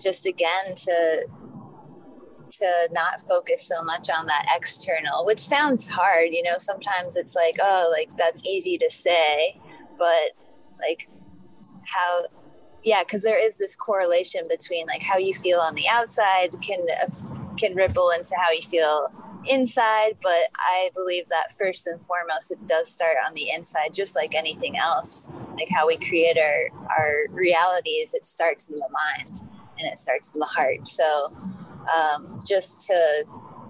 just 0.00 0.26
again, 0.26 0.74
to 0.74 1.26
to 2.50 2.88
not 2.92 3.20
focus 3.20 3.66
so 3.66 3.82
much 3.82 4.08
on 4.10 4.26
that 4.26 4.44
external, 4.56 5.24
which 5.24 5.38
sounds 5.38 5.88
hard, 5.88 6.28
you 6.30 6.42
know, 6.42 6.58
sometimes 6.58 7.16
it's 7.16 7.36
like, 7.36 7.54
oh, 7.62 7.94
like 7.96 8.10
that's 8.16 8.44
easy 8.44 8.76
to 8.78 8.90
say, 8.90 9.56
but 9.96 10.32
like 10.80 11.08
how 11.94 12.22
yeah 12.84 13.02
because 13.02 13.22
there 13.22 13.42
is 13.42 13.58
this 13.58 13.76
correlation 13.76 14.42
between 14.48 14.86
like 14.86 15.02
how 15.02 15.18
you 15.18 15.34
feel 15.34 15.58
on 15.60 15.74
the 15.74 15.88
outside 15.88 16.50
can 16.62 16.86
can 17.58 17.74
ripple 17.74 18.10
into 18.10 18.30
how 18.42 18.50
you 18.50 18.62
feel 18.62 19.08
inside 19.46 20.12
but 20.20 20.48
i 20.58 20.90
believe 20.94 21.26
that 21.28 21.50
first 21.58 21.86
and 21.86 22.04
foremost 22.04 22.50
it 22.50 22.58
does 22.66 22.90
start 22.90 23.16
on 23.26 23.34
the 23.34 23.48
inside 23.54 23.94
just 23.94 24.16
like 24.16 24.34
anything 24.34 24.76
else. 24.76 25.28
Like 25.56 25.68
how 25.74 25.86
we 25.86 25.96
create 25.96 26.38
our 26.38 26.68
our 26.98 27.26
realities 27.30 28.14
it 28.14 28.26
starts 28.26 28.70
in 28.70 28.76
the 28.76 28.88
mind 28.90 29.40
and 29.78 29.92
it 29.92 29.98
starts 29.98 30.34
in 30.34 30.40
the 30.40 30.46
heart. 30.46 30.86
So 30.86 31.34
um, 31.94 32.40
just 32.46 32.86
to 32.88 33.24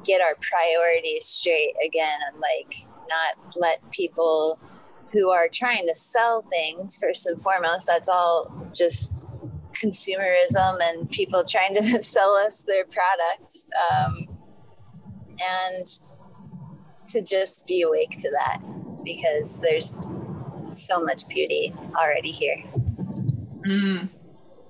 get 0.05 0.21
our 0.21 0.37
priorities 0.41 1.27
straight 1.27 1.75
again 1.85 2.19
and 2.29 2.41
like 2.41 2.75
not 3.09 3.55
let 3.57 3.79
people 3.91 4.59
who 5.13 5.31
are 5.31 5.49
trying 5.53 5.87
to 5.89 5.95
sell 5.95 6.43
things 6.43 6.99
first 6.99 7.27
and 7.27 7.41
foremost. 7.41 7.87
That's 7.87 8.09
all 8.09 8.71
just 8.73 9.27
consumerism 9.73 10.79
and 10.83 11.09
people 11.11 11.43
trying 11.45 11.75
to 11.75 11.83
sell 12.03 12.35
us 12.35 12.65
their 12.65 12.85
products. 12.85 13.69
Um, 13.91 14.29
and 15.41 15.87
to 17.13 17.23
just 17.23 17.67
be 17.67 17.83
awake 17.83 18.11
to 18.11 18.31
that 18.31 18.61
because 19.05 19.61
there's 19.61 20.01
so 20.71 21.03
much 21.03 21.29
beauty 21.29 21.73
already 21.97 22.31
here. 22.31 22.63
Mm, 23.67 24.09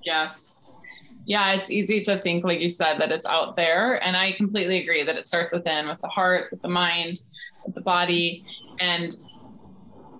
yes. 0.04 0.64
Yeah, 1.26 1.52
it's 1.52 1.70
easy 1.70 2.00
to 2.02 2.16
think, 2.18 2.44
like 2.44 2.60
you 2.60 2.68
said, 2.68 2.98
that 2.98 3.12
it's 3.12 3.26
out 3.26 3.54
there. 3.56 4.02
And 4.04 4.16
I 4.16 4.32
completely 4.32 4.80
agree 4.82 5.04
that 5.04 5.16
it 5.16 5.28
starts 5.28 5.52
within, 5.52 5.86
with 5.88 6.00
the 6.00 6.08
heart, 6.08 6.48
with 6.50 6.62
the 6.62 6.68
mind, 6.68 7.20
with 7.64 7.74
the 7.74 7.82
body. 7.82 8.44
And 8.80 9.14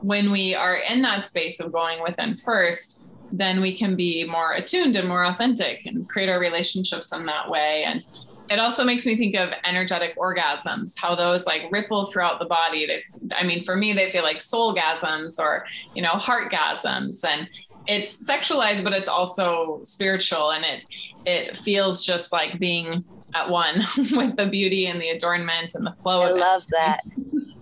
when 0.01 0.31
we 0.31 0.55
are 0.55 0.77
in 0.77 1.03
that 1.03 1.27
space 1.27 1.61
of 1.61 1.73
going 1.73 2.03
within 2.03 2.37
first, 2.37 3.05
then 3.33 3.61
we 3.61 3.77
can 3.77 3.97
be 3.97 4.25
more 4.25 4.55
attuned 4.55 4.97
and 4.97 5.09
more 5.09 5.25
authentic 5.25 5.87
and 5.87 6.09
create 6.09 6.29
our 6.29 6.41
relationships 6.41 7.13
in 7.13 7.27
that 7.27 7.49
way. 7.49 7.85
And 7.85 8.05
it 8.51 8.59
also 8.59 8.85
makes 8.85 9.07
me 9.07 9.17
think 9.17 9.37
of 9.37 9.51
energetic 9.65 10.17
orgasms, 10.17 10.99
how 10.99 11.15
those 11.15 11.47
like 11.47 11.71
ripple 11.71 12.07
throughout 12.07 12.41
the 12.41 12.47
body. 12.47 12.87
They, 12.87 13.03
I 13.35 13.45
mean, 13.45 13.65
for 13.65 13.77
me, 13.77 13.93
they 13.93 14.11
feel 14.11 14.25
like 14.25 14.41
soul 14.41 14.75
gasms 14.75 15.39
or, 15.39 15.65
you 15.95 16.03
know, 16.03 16.11
heart 16.11 16.51
gasms. 16.51 17.25
And 17.25 17.49
it's 17.87 18.29
sexualized, 18.29 18.83
but 18.83 18.93
it's 18.93 19.09
also 19.09 19.79
spiritual. 19.83 20.51
And 20.51 20.65
it, 20.65 20.85
it 21.27 21.57
feels 21.59 22.05
just 22.05 22.33
like 22.33 22.59
being 22.59 23.05
at 23.35 23.49
one 23.49 23.83
with 23.97 24.37
the 24.37 24.49
beauty 24.51 24.87
and 24.87 25.01
the 25.01 25.11
adornment 25.11 25.77
and 25.77 25.87
the 25.87 25.95
flow. 26.03 26.23
I 26.23 26.31
love 26.33 26.67
that. 26.73 27.03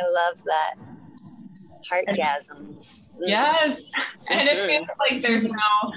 I 0.00 0.08
love 0.08 0.44
that. 0.44 0.74
Heartgasms. 1.90 3.10
Yes. 3.18 3.90
And 4.30 4.48
it 4.48 4.66
feels 4.66 4.88
like 4.98 5.22
there's 5.22 5.44
no 5.44 5.92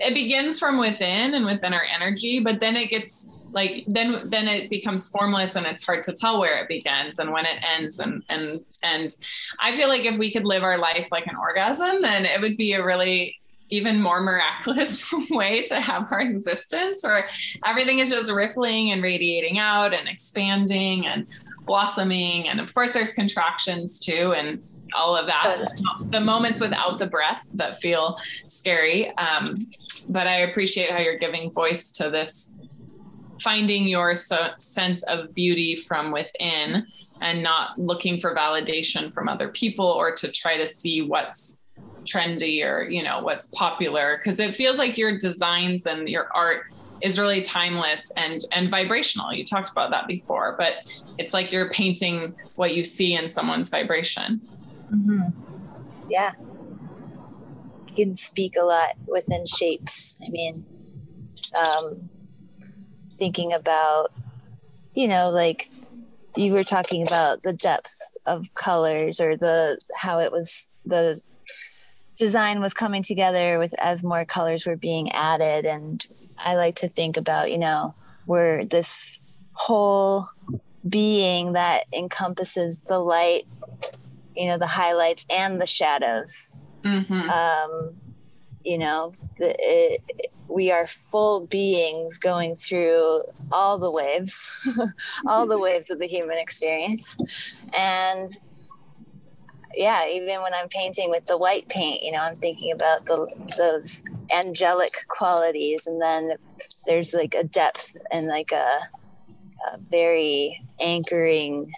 it 0.00 0.14
begins 0.14 0.58
from 0.58 0.78
within 0.78 1.34
and 1.34 1.44
within 1.44 1.74
our 1.74 1.82
energy, 1.82 2.40
but 2.40 2.60
then 2.60 2.76
it 2.76 2.90
gets 2.90 3.38
like 3.50 3.84
then 3.86 4.28
then 4.28 4.46
it 4.46 4.68
becomes 4.70 5.08
formless 5.08 5.56
and 5.56 5.66
it's 5.66 5.84
hard 5.84 6.02
to 6.04 6.12
tell 6.12 6.38
where 6.38 6.56
it 6.58 6.68
begins 6.68 7.18
and 7.18 7.32
when 7.32 7.46
it 7.46 7.58
ends 7.62 7.98
and 7.98 8.22
and 8.28 8.60
and 8.82 9.14
I 9.60 9.74
feel 9.76 9.88
like 9.88 10.04
if 10.04 10.18
we 10.18 10.32
could 10.32 10.44
live 10.44 10.62
our 10.62 10.78
life 10.78 11.08
like 11.10 11.26
an 11.26 11.36
orgasm, 11.36 12.02
then 12.02 12.24
it 12.24 12.40
would 12.40 12.56
be 12.56 12.74
a 12.74 12.84
really 12.84 13.40
even 13.70 14.00
more 14.00 14.20
miraculous 14.20 15.12
way 15.30 15.62
to 15.62 15.80
have 15.80 16.06
our 16.10 16.20
existence 16.20 17.02
where 17.02 17.28
everything 17.66 17.98
is 17.98 18.10
just 18.10 18.32
rippling 18.32 18.92
and 18.92 19.02
radiating 19.02 19.58
out 19.58 19.92
and 19.92 20.08
expanding 20.08 21.06
and 21.06 21.26
blossoming 21.68 22.48
and 22.48 22.58
of 22.58 22.74
course 22.74 22.92
there's 22.92 23.12
contractions 23.12 24.00
too 24.00 24.34
and 24.36 24.60
all 24.94 25.14
of 25.14 25.26
that. 25.26 25.78
The 26.10 26.20
moments 26.20 26.60
without 26.60 26.98
the 26.98 27.06
breath 27.06 27.48
that 27.54 27.80
feel 27.80 28.16
scary 28.44 29.14
um, 29.16 29.68
but 30.08 30.26
i 30.26 30.38
appreciate 30.48 30.90
how 30.90 30.98
you're 30.98 31.18
giving 31.18 31.52
voice 31.52 31.92
to 31.92 32.10
this 32.10 32.54
finding 33.40 33.86
your 33.86 34.14
so- 34.14 34.50
sense 34.58 35.02
of 35.04 35.32
beauty 35.34 35.76
from 35.76 36.10
within 36.10 36.84
and 37.20 37.42
not 37.42 37.78
looking 37.78 38.20
for 38.20 38.34
validation 38.34 39.12
from 39.12 39.28
other 39.28 39.50
people 39.50 39.86
or 39.86 40.14
to 40.14 40.30
try 40.30 40.56
to 40.56 40.66
see 40.66 41.02
what's 41.02 41.67
trendy 42.08 42.64
or 42.64 42.88
you 42.88 43.02
know 43.02 43.20
what's 43.20 43.46
popular 43.46 44.18
because 44.18 44.40
it 44.40 44.54
feels 44.54 44.78
like 44.78 44.96
your 44.96 45.18
designs 45.18 45.86
and 45.86 46.08
your 46.08 46.28
art 46.34 46.64
is 47.02 47.18
really 47.18 47.42
timeless 47.42 48.10
and 48.16 48.44
and 48.52 48.70
vibrational. 48.70 49.32
You 49.32 49.44
talked 49.44 49.70
about 49.70 49.90
that 49.90 50.06
before 50.06 50.54
but 50.58 50.74
it's 51.18 51.34
like 51.34 51.52
you're 51.52 51.70
painting 51.70 52.34
what 52.56 52.74
you 52.74 52.84
see 52.84 53.14
in 53.14 53.28
someone's 53.28 53.68
vibration. 53.68 54.40
Mm-hmm. 54.92 55.28
yeah. 56.08 56.32
You 57.88 58.06
can 58.06 58.14
speak 58.14 58.54
a 58.58 58.64
lot 58.64 58.94
within 59.06 59.44
shapes. 59.44 60.20
I 60.26 60.30
mean 60.30 60.64
um, 61.56 62.08
thinking 63.18 63.52
about 63.52 64.12
you 64.94 65.08
know 65.08 65.30
like 65.30 65.68
you 66.36 66.52
were 66.52 66.64
talking 66.64 67.02
about 67.02 67.42
the 67.42 67.52
depth 67.52 68.12
of 68.26 68.54
colors 68.54 69.20
or 69.20 69.36
the 69.36 69.78
how 69.96 70.20
it 70.20 70.30
was 70.30 70.70
the 70.84 71.20
design 72.18 72.60
was 72.60 72.74
coming 72.74 73.02
together 73.02 73.58
with 73.58 73.72
as 73.80 74.04
more 74.04 74.24
colors 74.24 74.66
were 74.66 74.76
being 74.76 75.10
added. 75.12 75.64
And 75.64 76.06
i 76.44 76.54
like 76.54 76.76
to 76.76 76.88
think 76.88 77.16
about 77.16 77.50
you 77.50 77.58
know 77.58 77.94
we're 78.26 78.62
this 78.64 79.20
whole 79.52 80.26
being 80.88 81.54
that 81.54 81.84
encompasses 81.92 82.80
the 82.82 82.98
light 82.98 83.44
you 84.36 84.46
know 84.46 84.58
the 84.58 84.66
highlights 84.66 85.26
and 85.30 85.60
the 85.60 85.66
shadows. 85.66 86.56
Mm-hmm. 86.84 87.28
um 87.28 87.94
you 88.64 88.78
know 88.78 89.12
the, 89.38 89.54
it, 89.58 90.30
we 90.48 90.70
are 90.72 90.86
full 90.86 91.46
beings 91.46 92.18
going 92.18 92.56
through 92.56 93.20
all 93.52 93.78
the 93.78 93.90
waves 93.90 94.66
all 95.26 95.46
the 95.46 95.58
waves 95.58 95.90
of 95.90 95.98
the 95.98 96.06
human 96.06 96.38
experience. 96.38 97.16
And 97.76 98.30
yeah, 99.74 100.08
even 100.08 100.42
when 100.42 100.54
I'm 100.54 100.68
painting 100.68 101.10
with 101.10 101.26
the 101.26 101.38
white 101.38 101.68
paint, 101.68 102.02
you 102.02 102.12
know, 102.12 102.22
I'm 102.22 102.36
thinking 102.36 102.72
about 102.72 103.06
the 103.06 103.26
those 103.56 104.02
angelic 104.34 104.92
qualities, 105.08 105.86
and 105.86 106.00
then 106.00 106.32
there's 106.86 107.14
like 107.14 107.34
a 107.34 107.44
depth 107.44 107.94
and 108.10 108.26
like 108.26 108.52
a, 108.52 108.78
a 109.72 109.78
very 109.90 110.64
anchoring 110.80 111.72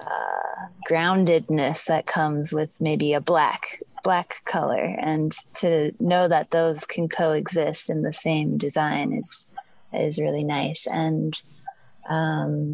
uh, 0.00 0.66
groundedness 0.90 1.86
that 1.86 2.06
comes 2.06 2.52
with 2.52 2.80
maybe 2.80 3.12
a 3.12 3.20
black 3.20 3.80
black 4.02 4.42
color. 4.44 4.96
And 5.00 5.32
to 5.56 5.92
know 6.00 6.28
that 6.28 6.50
those 6.50 6.86
can 6.86 7.08
coexist 7.08 7.90
in 7.90 8.02
the 8.02 8.12
same 8.12 8.58
design 8.58 9.12
is 9.12 9.46
is 9.92 10.18
really 10.18 10.44
nice. 10.44 10.86
And 10.86 11.40
um 12.08 12.72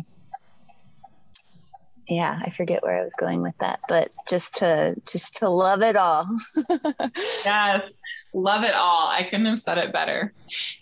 yeah 2.09 2.41
i 2.45 2.51
forget 2.51 2.83
where 2.83 2.99
i 2.99 3.03
was 3.03 3.15
going 3.15 3.43
with 3.43 3.57
that 3.59 3.81
but 3.89 4.11
just 4.29 4.55
to 4.55 4.95
just 5.07 5.37
to 5.37 5.49
love 5.49 5.83
it 5.83 5.97
all. 5.97 6.27
Yes 7.45 7.99
love 8.35 8.65
it 8.65 8.75
all. 8.75 9.09
I 9.09 9.25
couldn't 9.25 9.47
have 9.47 9.59
said 9.59 9.79
it 9.79 9.93
better. 9.93 10.33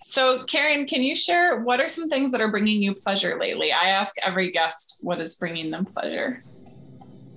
So 0.03 0.45
karen 0.45 0.87
can 0.87 1.03
you 1.03 1.15
share 1.15 1.61
what 1.61 1.81
are 1.81 1.89
some 1.89 2.09
things 2.09 2.33
that 2.33 2.41
are 2.41 2.51
bringing 2.51 2.83
you 2.83 2.95
pleasure 2.95 3.39
lately? 3.39 3.73
I 3.73 3.89
ask 3.89 4.17
every 4.23 4.51
guest 4.51 4.99
what 5.03 5.21
is 5.21 5.37
bringing 5.37 5.71
them 5.71 5.85
pleasure. 5.85 6.43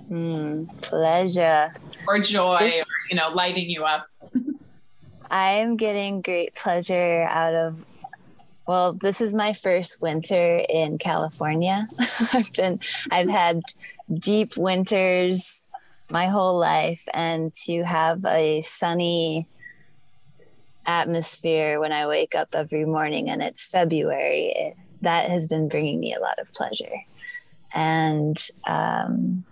Mm, 0.09 0.81
pleasure. 0.81 1.73
Or 2.07 2.19
joy 2.19 2.59
this, 2.61 2.81
or 2.81 2.85
you 3.09 3.15
know 3.15 3.29
lighting 3.29 3.69
you 3.69 3.83
up. 3.83 4.07
I'm 5.31 5.77
getting 5.77 6.21
great 6.21 6.55
pleasure 6.55 7.27
out 7.29 7.53
of 7.53 7.85
well, 8.69 8.93
this 8.93 9.19
is 9.19 9.33
my 9.33 9.51
first 9.51 9.99
winter 9.99 10.63
in 10.69 10.99
California. 10.99 11.87
I've 12.33 12.53
been 12.53 12.79
I've 13.09 13.27
had 13.27 13.63
deep 14.13 14.57
winters 14.57 15.67
my 16.11 16.27
whole 16.27 16.59
life 16.59 17.03
and 17.11 17.51
to 17.65 17.81
have 17.81 18.23
a 18.25 18.61
sunny 18.61 19.47
atmosphere 20.85 21.79
when 21.79 21.91
I 21.91 22.05
wake 22.05 22.35
up 22.35 22.49
every 22.53 22.85
morning 22.85 23.27
and 23.27 23.41
it's 23.41 23.65
February, 23.65 24.53
it, 24.55 24.75
that 25.01 25.31
has 25.31 25.47
been 25.47 25.67
bringing 25.67 25.99
me 25.99 26.13
a 26.13 26.19
lot 26.19 26.37
of 26.37 26.53
pleasure. 26.53 26.93
And 27.73 28.37
um, 28.67 29.45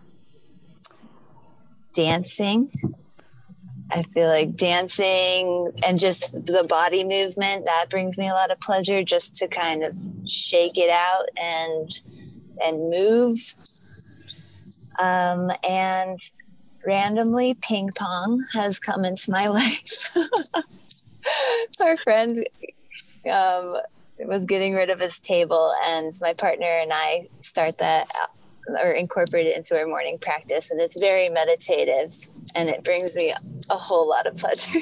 dancing 1.96 2.70
I 3.92 4.04
feel 4.04 4.28
like 4.28 4.56
dancing 4.56 5.72
and 5.84 6.00
just 6.00 6.46
the 6.46 6.66
body 6.68 7.04
movement 7.04 7.66
that 7.66 7.86
brings 7.90 8.18
me 8.18 8.28
a 8.28 8.34
lot 8.34 8.52
of 8.52 8.60
pleasure 8.60 9.04
just 9.04 9.36
to 9.36 9.48
kind 9.48 9.84
of 9.84 9.96
shake 10.28 10.78
it 10.78 10.90
out 10.90 11.26
and 11.38 12.02
and 12.64 12.90
move. 12.90 13.38
Um, 15.00 15.52
and 15.68 16.20
randomly, 16.86 17.54
ping 17.54 17.92
pong 17.96 18.46
has 18.54 18.80
come 18.80 19.06
into 19.06 19.32
my 19.32 19.48
life. 19.48 20.16
Our 21.80 21.98
friend 21.98 22.46
um, 23.32 23.78
was 24.20 24.46
getting 24.46 24.74
rid 24.74 24.90
of 24.90 25.00
his 25.00 25.20
table, 25.20 25.74
and 25.86 26.14
my 26.20 26.34
partner 26.34 26.66
and 26.66 26.92
I 26.94 27.28
start 27.40 27.78
that 27.78 28.08
or 28.70 28.92
incorporate 28.92 29.48
it 29.48 29.58
into 29.58 29.78
our 29.78 29.88
morning 29.88 30.18
practice, 30.18 30.72
and 30.72 30.82
it's 30.82 31.00
very 31.00 31.30
meditative 31.30 32.16
and 32.56 32.70
it 32.70 32.84
brings 32.84 33.16
me 33.16 33.34
a 33.70 33.76
whole 33.76 34.08
lot 34.08 34.26
of 34.26 34.38
pleasure. 34.38 34.72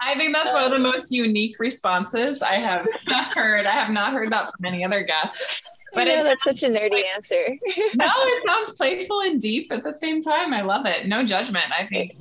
I 0.00 0.16
think 0.16 0.34
that's 0.34 0.52
one 0.52 0.64
of 0.64 0.70
the 0.70 0.78
most 0.78 1.12
unique 1.12 1.58
responses 1.58 2.42
I 2.42 2.54
have 2.54 2.86
heard. 3.34 3.66
I 3.66 3.72
have 3.72 3.90
not 3.90 4.12
heard 4.12 4.30
that 4.30 4.52
from 4.56 4.64
any 4.64 4.84
other 4.84 5.02
guest. 5.02 5.62
But 5.94 6.04
know, 6.08 6.24
that's 6.24 6.44
such 6.44 6.62
a 6.62 6.68
nerdy 6.68 7.02
answer. 7.14 7.36
no, 7.96 8.08
it 8.08 8.46
sounds 8.46 8.72
playful 8.72 9.20
and 9.20 9.38
deep 9.38 9.70
at 9.70 9.82
the 9.82 9.92
same 9.92 10.22
time. 10.22 10.54
I 10.54 10.62
love 10.62 10.86
it. 10.86 11.06
No 11.06 11.24
judgment. 11.24 11.66
I 11.78 11.86
think 11.86 12.14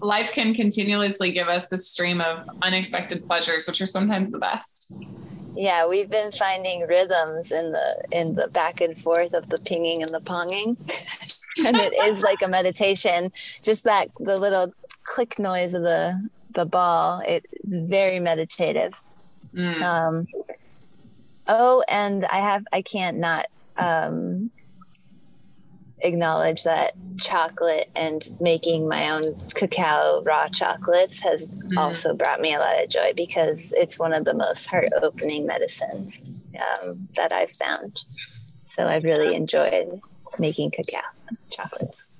life 0.00 0.30
can 0.30 0.54
continuously 0.54 1.32
give 1.32 1.48
us 1.48 1.68
this 1.68 1.88
stream 1.88 2.20
of 2.20 2.48
unexpected 2.62 3.24
pleasures, 3.24 3.66
which 3.66 3.80
are 3.80 3.86
sometimes 3.86 4.30
the 4.30 4.38
best. 4.38 4.92
Yeah, 5.58 5.88
we've 5.88 6.08
been 6.08 6.30
finding 6.30 6.86
rhythms 6.86 7.50
in 7.50 7.72
the 7.72 8.04
in 8.12 8.36
the 8.36 8.46
back 8.46 8.80
and 8.80 8.96
forth 8.96 9.34
of 9.34 9.48
the 9.48 9.58
pinging 9.58 10.04
and 10.04 10.14
the 10.14 10.20
ponging. 10.20 10.76
and 11.66 11.76
it 11.76 11.92
is 12.04 12.22
like 12.22 12.42
a 12.42 12.46
meditation. 12.46 13.32
Just 13.60 13.82
that 13.82 14.08
the 14.20 14.36
little 14.38 14.72
click 15.02 15.36
noise 15.36 15.74
of 15.74 15.82
the 15.82 16.30
the 16.54 16.64
ball. 16.64 17.22
It's 17.26 17.76
very 17.76 18.20
meditative. 18.20 19.02
Mm. 19.52 19.82
Um, 19.82 20.26
oh, 21.48 21.82
and 21.88 22.24
I 22.26 22.36
have 22.36 22.64
I 22.72 22.80
can't 22.80 23.18
not 23.18 23.46
um, 23.78 24.52
acknowledge 26.00 26.64
that 26.64 26.92
chocolate 27.18 27.90
and 27.96 28.28
making 28.40 28.88
my 28.88 29.10
own 29.10 29.22
cacao 29.54 30.22
raw 30.24 30.48
chocolates 30.48 31.20
has 31.20 31.54
mm. 31.54 31.76
also 31.76 32.14
brought 32.14 32.40
me 32.40 32.54
a 32.54 32.58
lot 32.58 32.82
of 32.82 32.88
joy 32.88 33.12
because 33.16 33.72
it's 33.76 33.98
one 33.98 34.12
of 34.12 34.24
the 34.24 34.34
most 34.34 34.68
heart 34.68 34.88
opening 35.02 35.46
medicines 35.46 36.42
um, 36.56 37.08
that 37.16 37.32
I've 37.32 37.50
found. 37.50 38.04
So 38.66 38.86
I've 38.86 39.04
really 39.04 39.34
enjoyed 39.34 40.00
making 40.38 40.70
cacao 40.70 41.00
chocolates. 41.50 42.10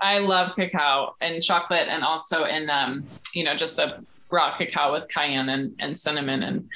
I 0.00 0.18
love 0.18 0.54
cacao 0.54 1.14
and 1.20 1.42
chocolate, 1.42 1.88
and 1.88 2.04
also 2.04 2.44
in 2.44 2.68
um, 2.68 3.04
you 3.34 3.44
know 3.44 3.54
just 3.54 3.78
a 3.78 4.04
raw 4.30 4.54
cacao 4.54 4.92
with 4.92 5.08
cayenne 5.08 5.48
and, 5.48 5.74
and 5.78 5.98
cinnamon 5.98 6.42
and 6.42 6.68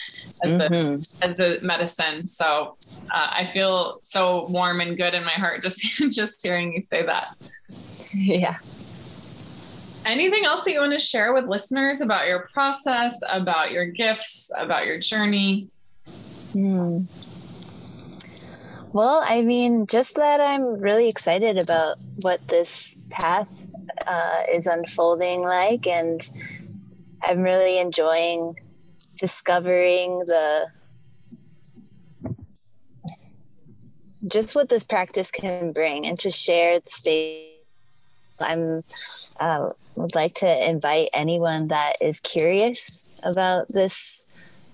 as, 0.43 0.51
mm-hmm. 0.51 1.29
as 1.29 1.37
the 1.37 1.59
medicine. 1.63 2.27
So 2.27 2.77
uh, 3.13 3.29
I 3.31 3.51
feel 3.53 3.99
so 4.03 4.47
warm 4.49 4.81
and 4.81 4.97
good 4.97 5.15
in 5.15 5.25
my 5.25 5.33
heart 5.33 5.63
just 5.63 5.81
just 6.11 6.43
hearing 6.43 6.75
you 6.75 6.83
say 6.83 7.05
that. 7.05 7.37
Yeah. 8.13 8.57
Anything 10.07 10.45
else 10.47 10.65
that 10.65 10.73
you 10.73 10.81
want 10.81 10.93
to 10.93 10.99
share 10.99 11.35
with 11.35 11.45
listeners 11.45 12.01
about 12.01 12.27
your 12.27 12.49
process, 12.55 13.19
about 13.29 13.71
your 13.71 13.85
gifts, 13.85 14.51
about 14.57 14.87
your 14.87 14.99
journey? 14.99 15.69
Hmm. 16.53 17.03
Well, 18.93 19.23
I 19.25 19.43
mean, 19.43 19.87
just 19.87 20.17
that 20.17 20.41
I'm 20.41 20.81
really 20.81 21.09
excited 21.09 21.59
about 21.59 21.99
what 22.23 22.49
this 22.49 22.97
path 23.11 23.49
uh, 24.07 24.43
is 24.53 24.67
unfolding 24.67 25.43
like, 25.43 25.87
and 25.87 26.29
I'm 27.23 27.41
really 27.41 27.79
enjoying 27.79 28.57
discovering 29.17 30.21
the 30.21 30.69
just 34.27 34.55
what 34.55 34.69
this 34.69 34.85
practice 34.85 35.31
can 35.31 35.73
bring, 35.73 36.07
and 36.07 36.19
to 36.19 36.31
share 36.31 36.79
the 36.81 36.89
space. 36.89 37.47
I'm 38.39 38.85
uh, 39.39 39.69
would 39.97 40.15
like 40.15 40.35
to 40.37 40.69
invite 40.69 41.11
anyone 41.13 41.69
that 41.69 41.95
is 42.01 42.21
curious 42.21 43.05
about 43.23 43.67
this 43.69 44.25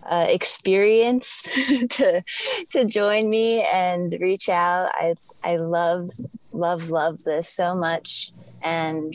uh, 0.04 0.26
experience 0.28 1.42
to 1.90 2.22
to 2.70 2.84
join 2.84 3.28
me 3.28 3.62
and 3.62 4.16
reach 4.20 4.48
out. 4.48 4.90
I 4.94 5.14
I 5.44 5.56
love 5.56 6.10
love 6.52 6.90
love 6.90 7.24
this 7.24 7.48
so 7.48 7.74
much, 7.74 8.32
and 8.62 9.14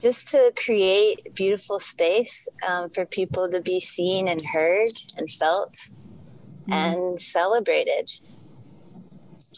just 0.00 0.28
to 0.28 0.52
create 0.56 1.34
beautiful 1.34 1.78
space 1.78 2.48
um, 2.68 2.88
for 2.90 3.04
people 3.04 3.50
to 3.50 3.60
be 3.60 3.78
seen 3.78 4.28
and 4.28 4.42
heard 4.46 4.88
and 5.16 5.30
felt 5.30 5.74
mm-hmm. 5.74 6.72
and 6.72 7.20
celebrated 7.20 8.10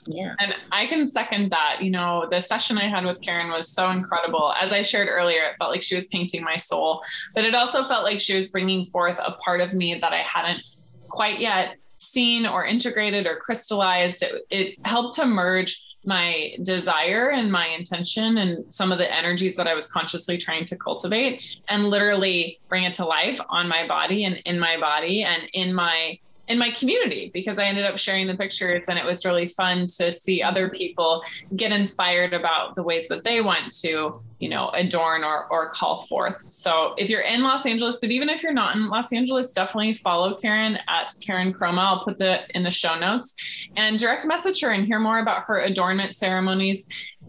yeah. 0.09 0.35
And 0.41 0.55
I 0.73 0.87
can 0.87 1.07
second 1.07 1.51
that. 1.51 1.79
You 1.81 1.91
know, 1.91 2.27
the 2.31 2.41
session 2.41 2.79
I 2.79 2.89
had 2.89 3.05
with 3.05 3.21
Karen 3.21 3.51
was 3.51 3.69
so 3.69 3.91
incredible. 3.91 4.53
As 4.61 4.73
I 4.73 4.83
shared 4.83 5.09
earlier, 5.09 5.43
it 5.43 5.57
felt 5.59 5.71
like 5.71 5.83
she 5.83 5.95
was 5.95 6.07
painting 6.07 6.43
my 6.43 6.57
soul, 6.57 7.03
but 7.35 7.45
it 7.45 7.55
also 7.55 7.85
felt 7.85 8.03
like 8.03 8.21
she 8.21 8.35
was 8.35 8.49
bringing 8.49 8.87
forth 8.87 9.19
a 9.19 9.33
part 9.45 9.61
of 9.61 9.75
me 9.75 9.99
that 10.01 10.13
I 10.13 10.19
hadn't 10.19 10.63
quite 11.09 11.39
yet 11.39 11.77
seen 11.97 12.47
or 12.47 12.65
integrated 12.65 13.27
or 13.27 13.37
crystallized. 13.37 14.23
It, 14.23 14.43
it 14.51 14.87
helped 14.87 15.15
to 15.17 15.27
merge 15.27 15.92
my 16.05 16.55
desire 16.63 17.31
and 17.31 17.51
my 17.51 17.69
intention 17.69 18.39
and 18.39 18.73
some 18.73 18.91
of 18.91 18.99
the 18.99 19.15
energies 19.15 19.57
that 19.57 19.69
I 19.69 19.75
was 19.75 19.91
consciously 19.91 20.37
trying 20.37 20.65
to 20.67 20.77
cultivate 20.77 21.43
and 21.69 21.85
literally 21.85 22.59
bring 22.69 22.85
it 22.85 22.95
to 22.95 23.05
life 23.05 23.41
on 23.49 23.69
my 23.69 23.87
body 23.87 24.25
and 24.25 24.37
in 24.45 24.59
my 24.59 24.79
body 24.79 25.23
and 25.23 25.49
in 25.53 25.75
my 25.75 26.19
in 26.53 26.59
my 26.59 26.71
community 26.71 27.31
because 27.33 27.59
I 27.59 27.65
ended 27.65 27.87
up 27.87 27.97
sharing 27.97 28.27
the 28.27 28.37
pictures 28.37 28.85
and 28.89 28.99
it 28.99 29.05
was 29.05 29.25
really 29.25 29.49
fun 29.49 29.87
to 29.99 30.13
see 30.13 30.43
other 30.43 30.69
people 30.69 31.23
get 31.57 31.73
inspired 31.73 32.35
about 32.35 32.77
the 32.77 32.83
ways 32.83 33.09
that 33.09 33.25
they 33.25 33.41
want 33.41 33.73
to, 33.79 34.23
you 34.39 34.49
know, 34.51 34.69
adorn 34.75 35.25
or, 35.25 35.47
or 35.51 35.71
call 35.71 36.03
forth. 36.03 36.51
So 36.51 36.95
if 36.99 37.09
you're 37.09 37.23
in 37.23 37.43
Los 37.43 37.65
Angeles, 37.65 37.99
but 38.01 38.11
even 38.11 38.29
if 38.29 38.43
you're 38.43 38.53
not 38.53 38.77
in 38.77 38.91
Los 38.91 39.15
Angeles, 39.15 39.53
definitely 39.53 39.95
follow 39.95 40.35
Karen 40.35 40.79
at 40.89 41.15
Karen 41.25 41.55
Chroma. 41.55 41.79
I'll 41.79 42.05
put 42.05 42.19
the 42.19 42.43
in 42.55 42.63
the 42.63 42.71
show 42.71 42.99
notes 42.99 43.35
and 43.77 43.99
direct 43.99 44.27
message 44.27 44.61
her 44.61 44.73
and 44.73 44.87
hear 44.87 44.99
more 44.99 45.21
about 45.21 45.45
her 45.45 45.61
adornment 45.61 46.15
ceremonies. 46.15 46.87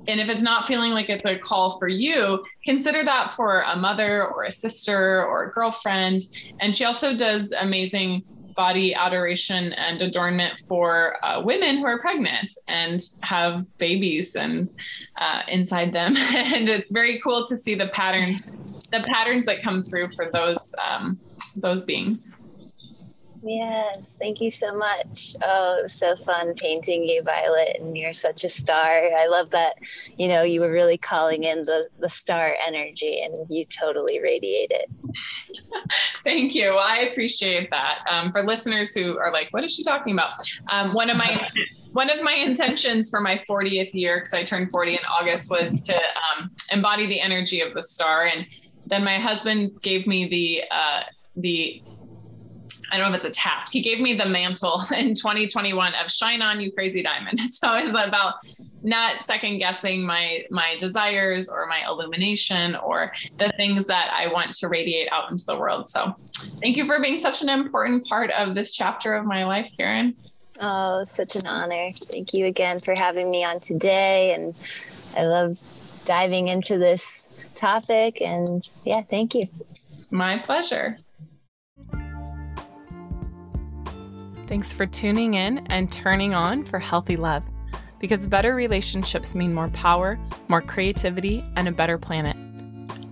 And 0.08 0.20
if 0.20 0.28
it's 0.28 0.44
not 0.44 0.66
feeling 0.66 0.92
like 0.92 1.10
it's 1.10 1.24
a 1.26 1.38
call 1.38 1.80
for 1.80 1.88
you, 1.88 2.44
consider 2.66 3.06
that 3.06 3.36
for 3.36 3.62
a 3.62 3.78
mother 3.78 4.28
or 4.28 4.44
a 4.44 4.52
sister 4.52 5.26
or 5.26 5.46
a 5.46 5.52
girlfriend. 5.52 6.24
And 6.60 6.76
she 6.76 6.84
also 6.84 7.16
does 7.16 7.54
amazing 7.54 8.24
body 8.56 8.94
adoration 8.94 9.74
and 9.74 10.02
adornment 10.02 10.60
for 10.68 11.24
uh, 11.26 11.42
women 11.42 11.78
who 11.78 11.86
are 11.86 12.00
pregnant 12.00 12.54
and 12.68 13.02
have 13.22 13.66
babies 13.78 14.36
and 14.36 14.72
uh, 15.18 15.42
inside 15.48 15.94
them. 15.94 16.16
And 16.54 16.68
it's 16.70 16.92
very 16.92 17.20
cool 17.22 17.46
to 17.46 17.56
see 17.56 17.76
the 17.76 17.88
patterns 17.88 18.42
the 18.92 19.04
patterns 19.08 19.48
that 19.48 19.64
come 19.64 19.82
through 19.84 20.12
for 20.14 20.30
those 20.32 20.76
um, 20.88 21.20
those 21.56 21.84
beings 21.84 22.43
Yes, 23.46 24.18
thank 24.18 24.40
you 24.40 24.50
so 24.50 24.74
much. 24.74 25.36
Oh, 25.44 25.84
so 25.86 26.16
fun 26.16 26.54
painting 26.54 27.04
you, 27.04 27.22
Violet, 27.24 27.76
and 27.78 27.98
you're 27.98 28.14
such 28.14 28.46
a 28.46 28.50
star. 28.50 28.78
I 28.78 29.28
love 29.28 29.50
that, 29.50 29.76
you 30.18 30.30
know, 30.30 30.44
you 30.44 30.62
were 30.62 30.72
really 30.72 30.98
calling 30.98 31.44
in 31.44 31.64
the, 31.64 31.90
the 32.00 32.10
star 32.10 32.56
energy 32.66 33.22
and 33.22 33.46
you 33.50 33.66
totally 33.66 34.22
radiate 34.22 34.72
it. 34.72 34.90
thank 36.24 36.56
you. 36.56 36.76
I 36.76 37.00
appreciate 37.00 37.70
that. 37.70 38.00
Um, 38.10 38.32
for 38.32 38.44
listeners 38.44 38.96
who 38.96 39.18
are 39.18 39.34
like, 39.34 39.50
what 39.52 39.66
is 39.66 39.76
she 39.76 39.84
talking 39.84 40.14
about? 40.14 40.36
Um, 40.70 40.94
one 40.94 41.10
of 41.10 41.18
my 41.18 41.50
one 41.92 42.10
of 42.10 42.24
my 42.24 42.34
intentions 42.34 43.10
for 43.10 43.20
my 43.20 43.44
40th 43.48 43.94
year, 43.94 44.18
because 44.18 44.34
I 44.34 44.44
turned 44.44 44.72
40 44.72 44.94
in 44.94 45.00
August, 45.20 45.52
was 45.52 45.80
to 45.82 45.96
um, 45.96 46.50
embody 46.72 47.06
the 47.06 47.22
energy 47.22 47.62
of 47.62 47.74
the 47.74 47.84
star. 47.84 48.26
And 48.26 48.48
then 48.88 49.04
my 49.04 49.20
husband 49.20 49.80
gave 49.82 50.08
me 50.08 50.28
the 50.28 50.64
uh, 50.72 51.04
the 51.36 51.84
I 52.94 52.98
don't 52.98 53.12
know 53.12 53.18
if 53.18 53.26
it's 53.26 53.38
a 53.38 53.42
task. 53.42 53.72
He 53.72 53.82
gave 53.82 54.00
me 54.00 54.14
the 54.14 54.28
mantle 54.28 54.84
in 54.96 55.16
2021 55.16 55.94
of 55.96 56.12
shine 56.12 56.44
on 56.44 56.62
you 56.62 56.72
crazy 56.72 57.02
diamond. 57.02 57.40
So 57.64 57.76
it's 57.76 57.94
about 57.94 58.36
not 58.84 59.22
second 59.22 59.60
guessing 59.60 60.06
my 60.06 60.44
my 60.50 60.76
desires 60.78 61.48
or 61.48 61.66
my 61.68 61.84
illumination 61.88 62.76
or 62.76 63.14
the 63.38 63.54
things 63.56 63.88
that 63.88 64.12
I 64.14 64.32
want 64.32 64.54
to 64.56 64.68
radiate 64.68 65.10
out 65.12 65.32
into 65.32 65.46
the 65.46 65.58
world. 65.58 65.88
So 65.88 66.14
thank 66.62 66.76
you 66.76 66.86
for 66.86 67.00
being 67.02 67.18
such 67.18 67.42
an 67.42 67.48
important 67.48 68.06
part 68.06 68.32
of 68.32 68.54
this 68.54 68.74
chapter 68.74 69.14
of 69.14 69.26
my 69.26 69.46
life, 69.46 69.72
Karen. 69.78 70.16
Oh, 70.60 71.06
such 71.06 71.36
an 71.36 71.48
honor. 71.48 71.92
Thank 71.94 72.34
you 72.34 72.46
again 72.46 72.82
for 72.82 72.96
having 72.96 73.32
me 73.32 73.46
on 73.46 73.60
today. 73.60 74.34
And 74.34 74.54
I 75.16 75.26
love 75.26 75.60
diving 76.06 76.50
into 76.50 76.78
this 76.78 77.28
topic. 77.56 78.22
And 78.22 78.68
yeah, 78.84 79.02
thank 79.02 79.36
you. 79.36 79.44
My 80.12 80.38
pleasure. 80.40 81.00
Thanks 84.48 84.74
for 84.74 84.86
tuning 84.86 85.36
in 85.36 85.66
and 85.68 85.92
turning 85.92 86.34
on 86.34 86.64
for 86.64 86.78
healthy 86.78 87.16
love. 87.18 87.46
Because 88.00 88.28
better 88.28 88.54
relationships 88.54 89.36
mean 89.36 89.54
more 89.54 89.70
power, 89.70 90.20
more 90.50 90.62
creativity, 90.62 91.46
and 91.56 91.68
a 91.68 91.72
better 91.72 91.98
planet. 91.98 92.36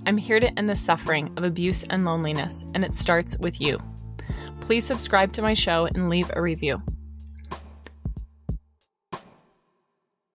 I'm 0.05 0.17
here 0.17 0.39
to 0.39 0.59
end 0.59 0.67
the 0.67 0.75
suffering 0.75 1.31
of 1.37 1.43
abuse 1.43 1.83
and 1.83 2.03
loneliness, 2.03 2.65
and 2.75 2.83
it 2.83 2.93
starts 2.93 3.37
with 3.37 3.61
you. 3.61 3.81
Please 4.59 4.85
subscribe 4.85 5.31
to 5.33 5.41
my 5.41 5.53
show 5.53 5.87
and 5.95 6.09
leave 6.09 6.29
a 6.33 6.41
review. 6.41 6.81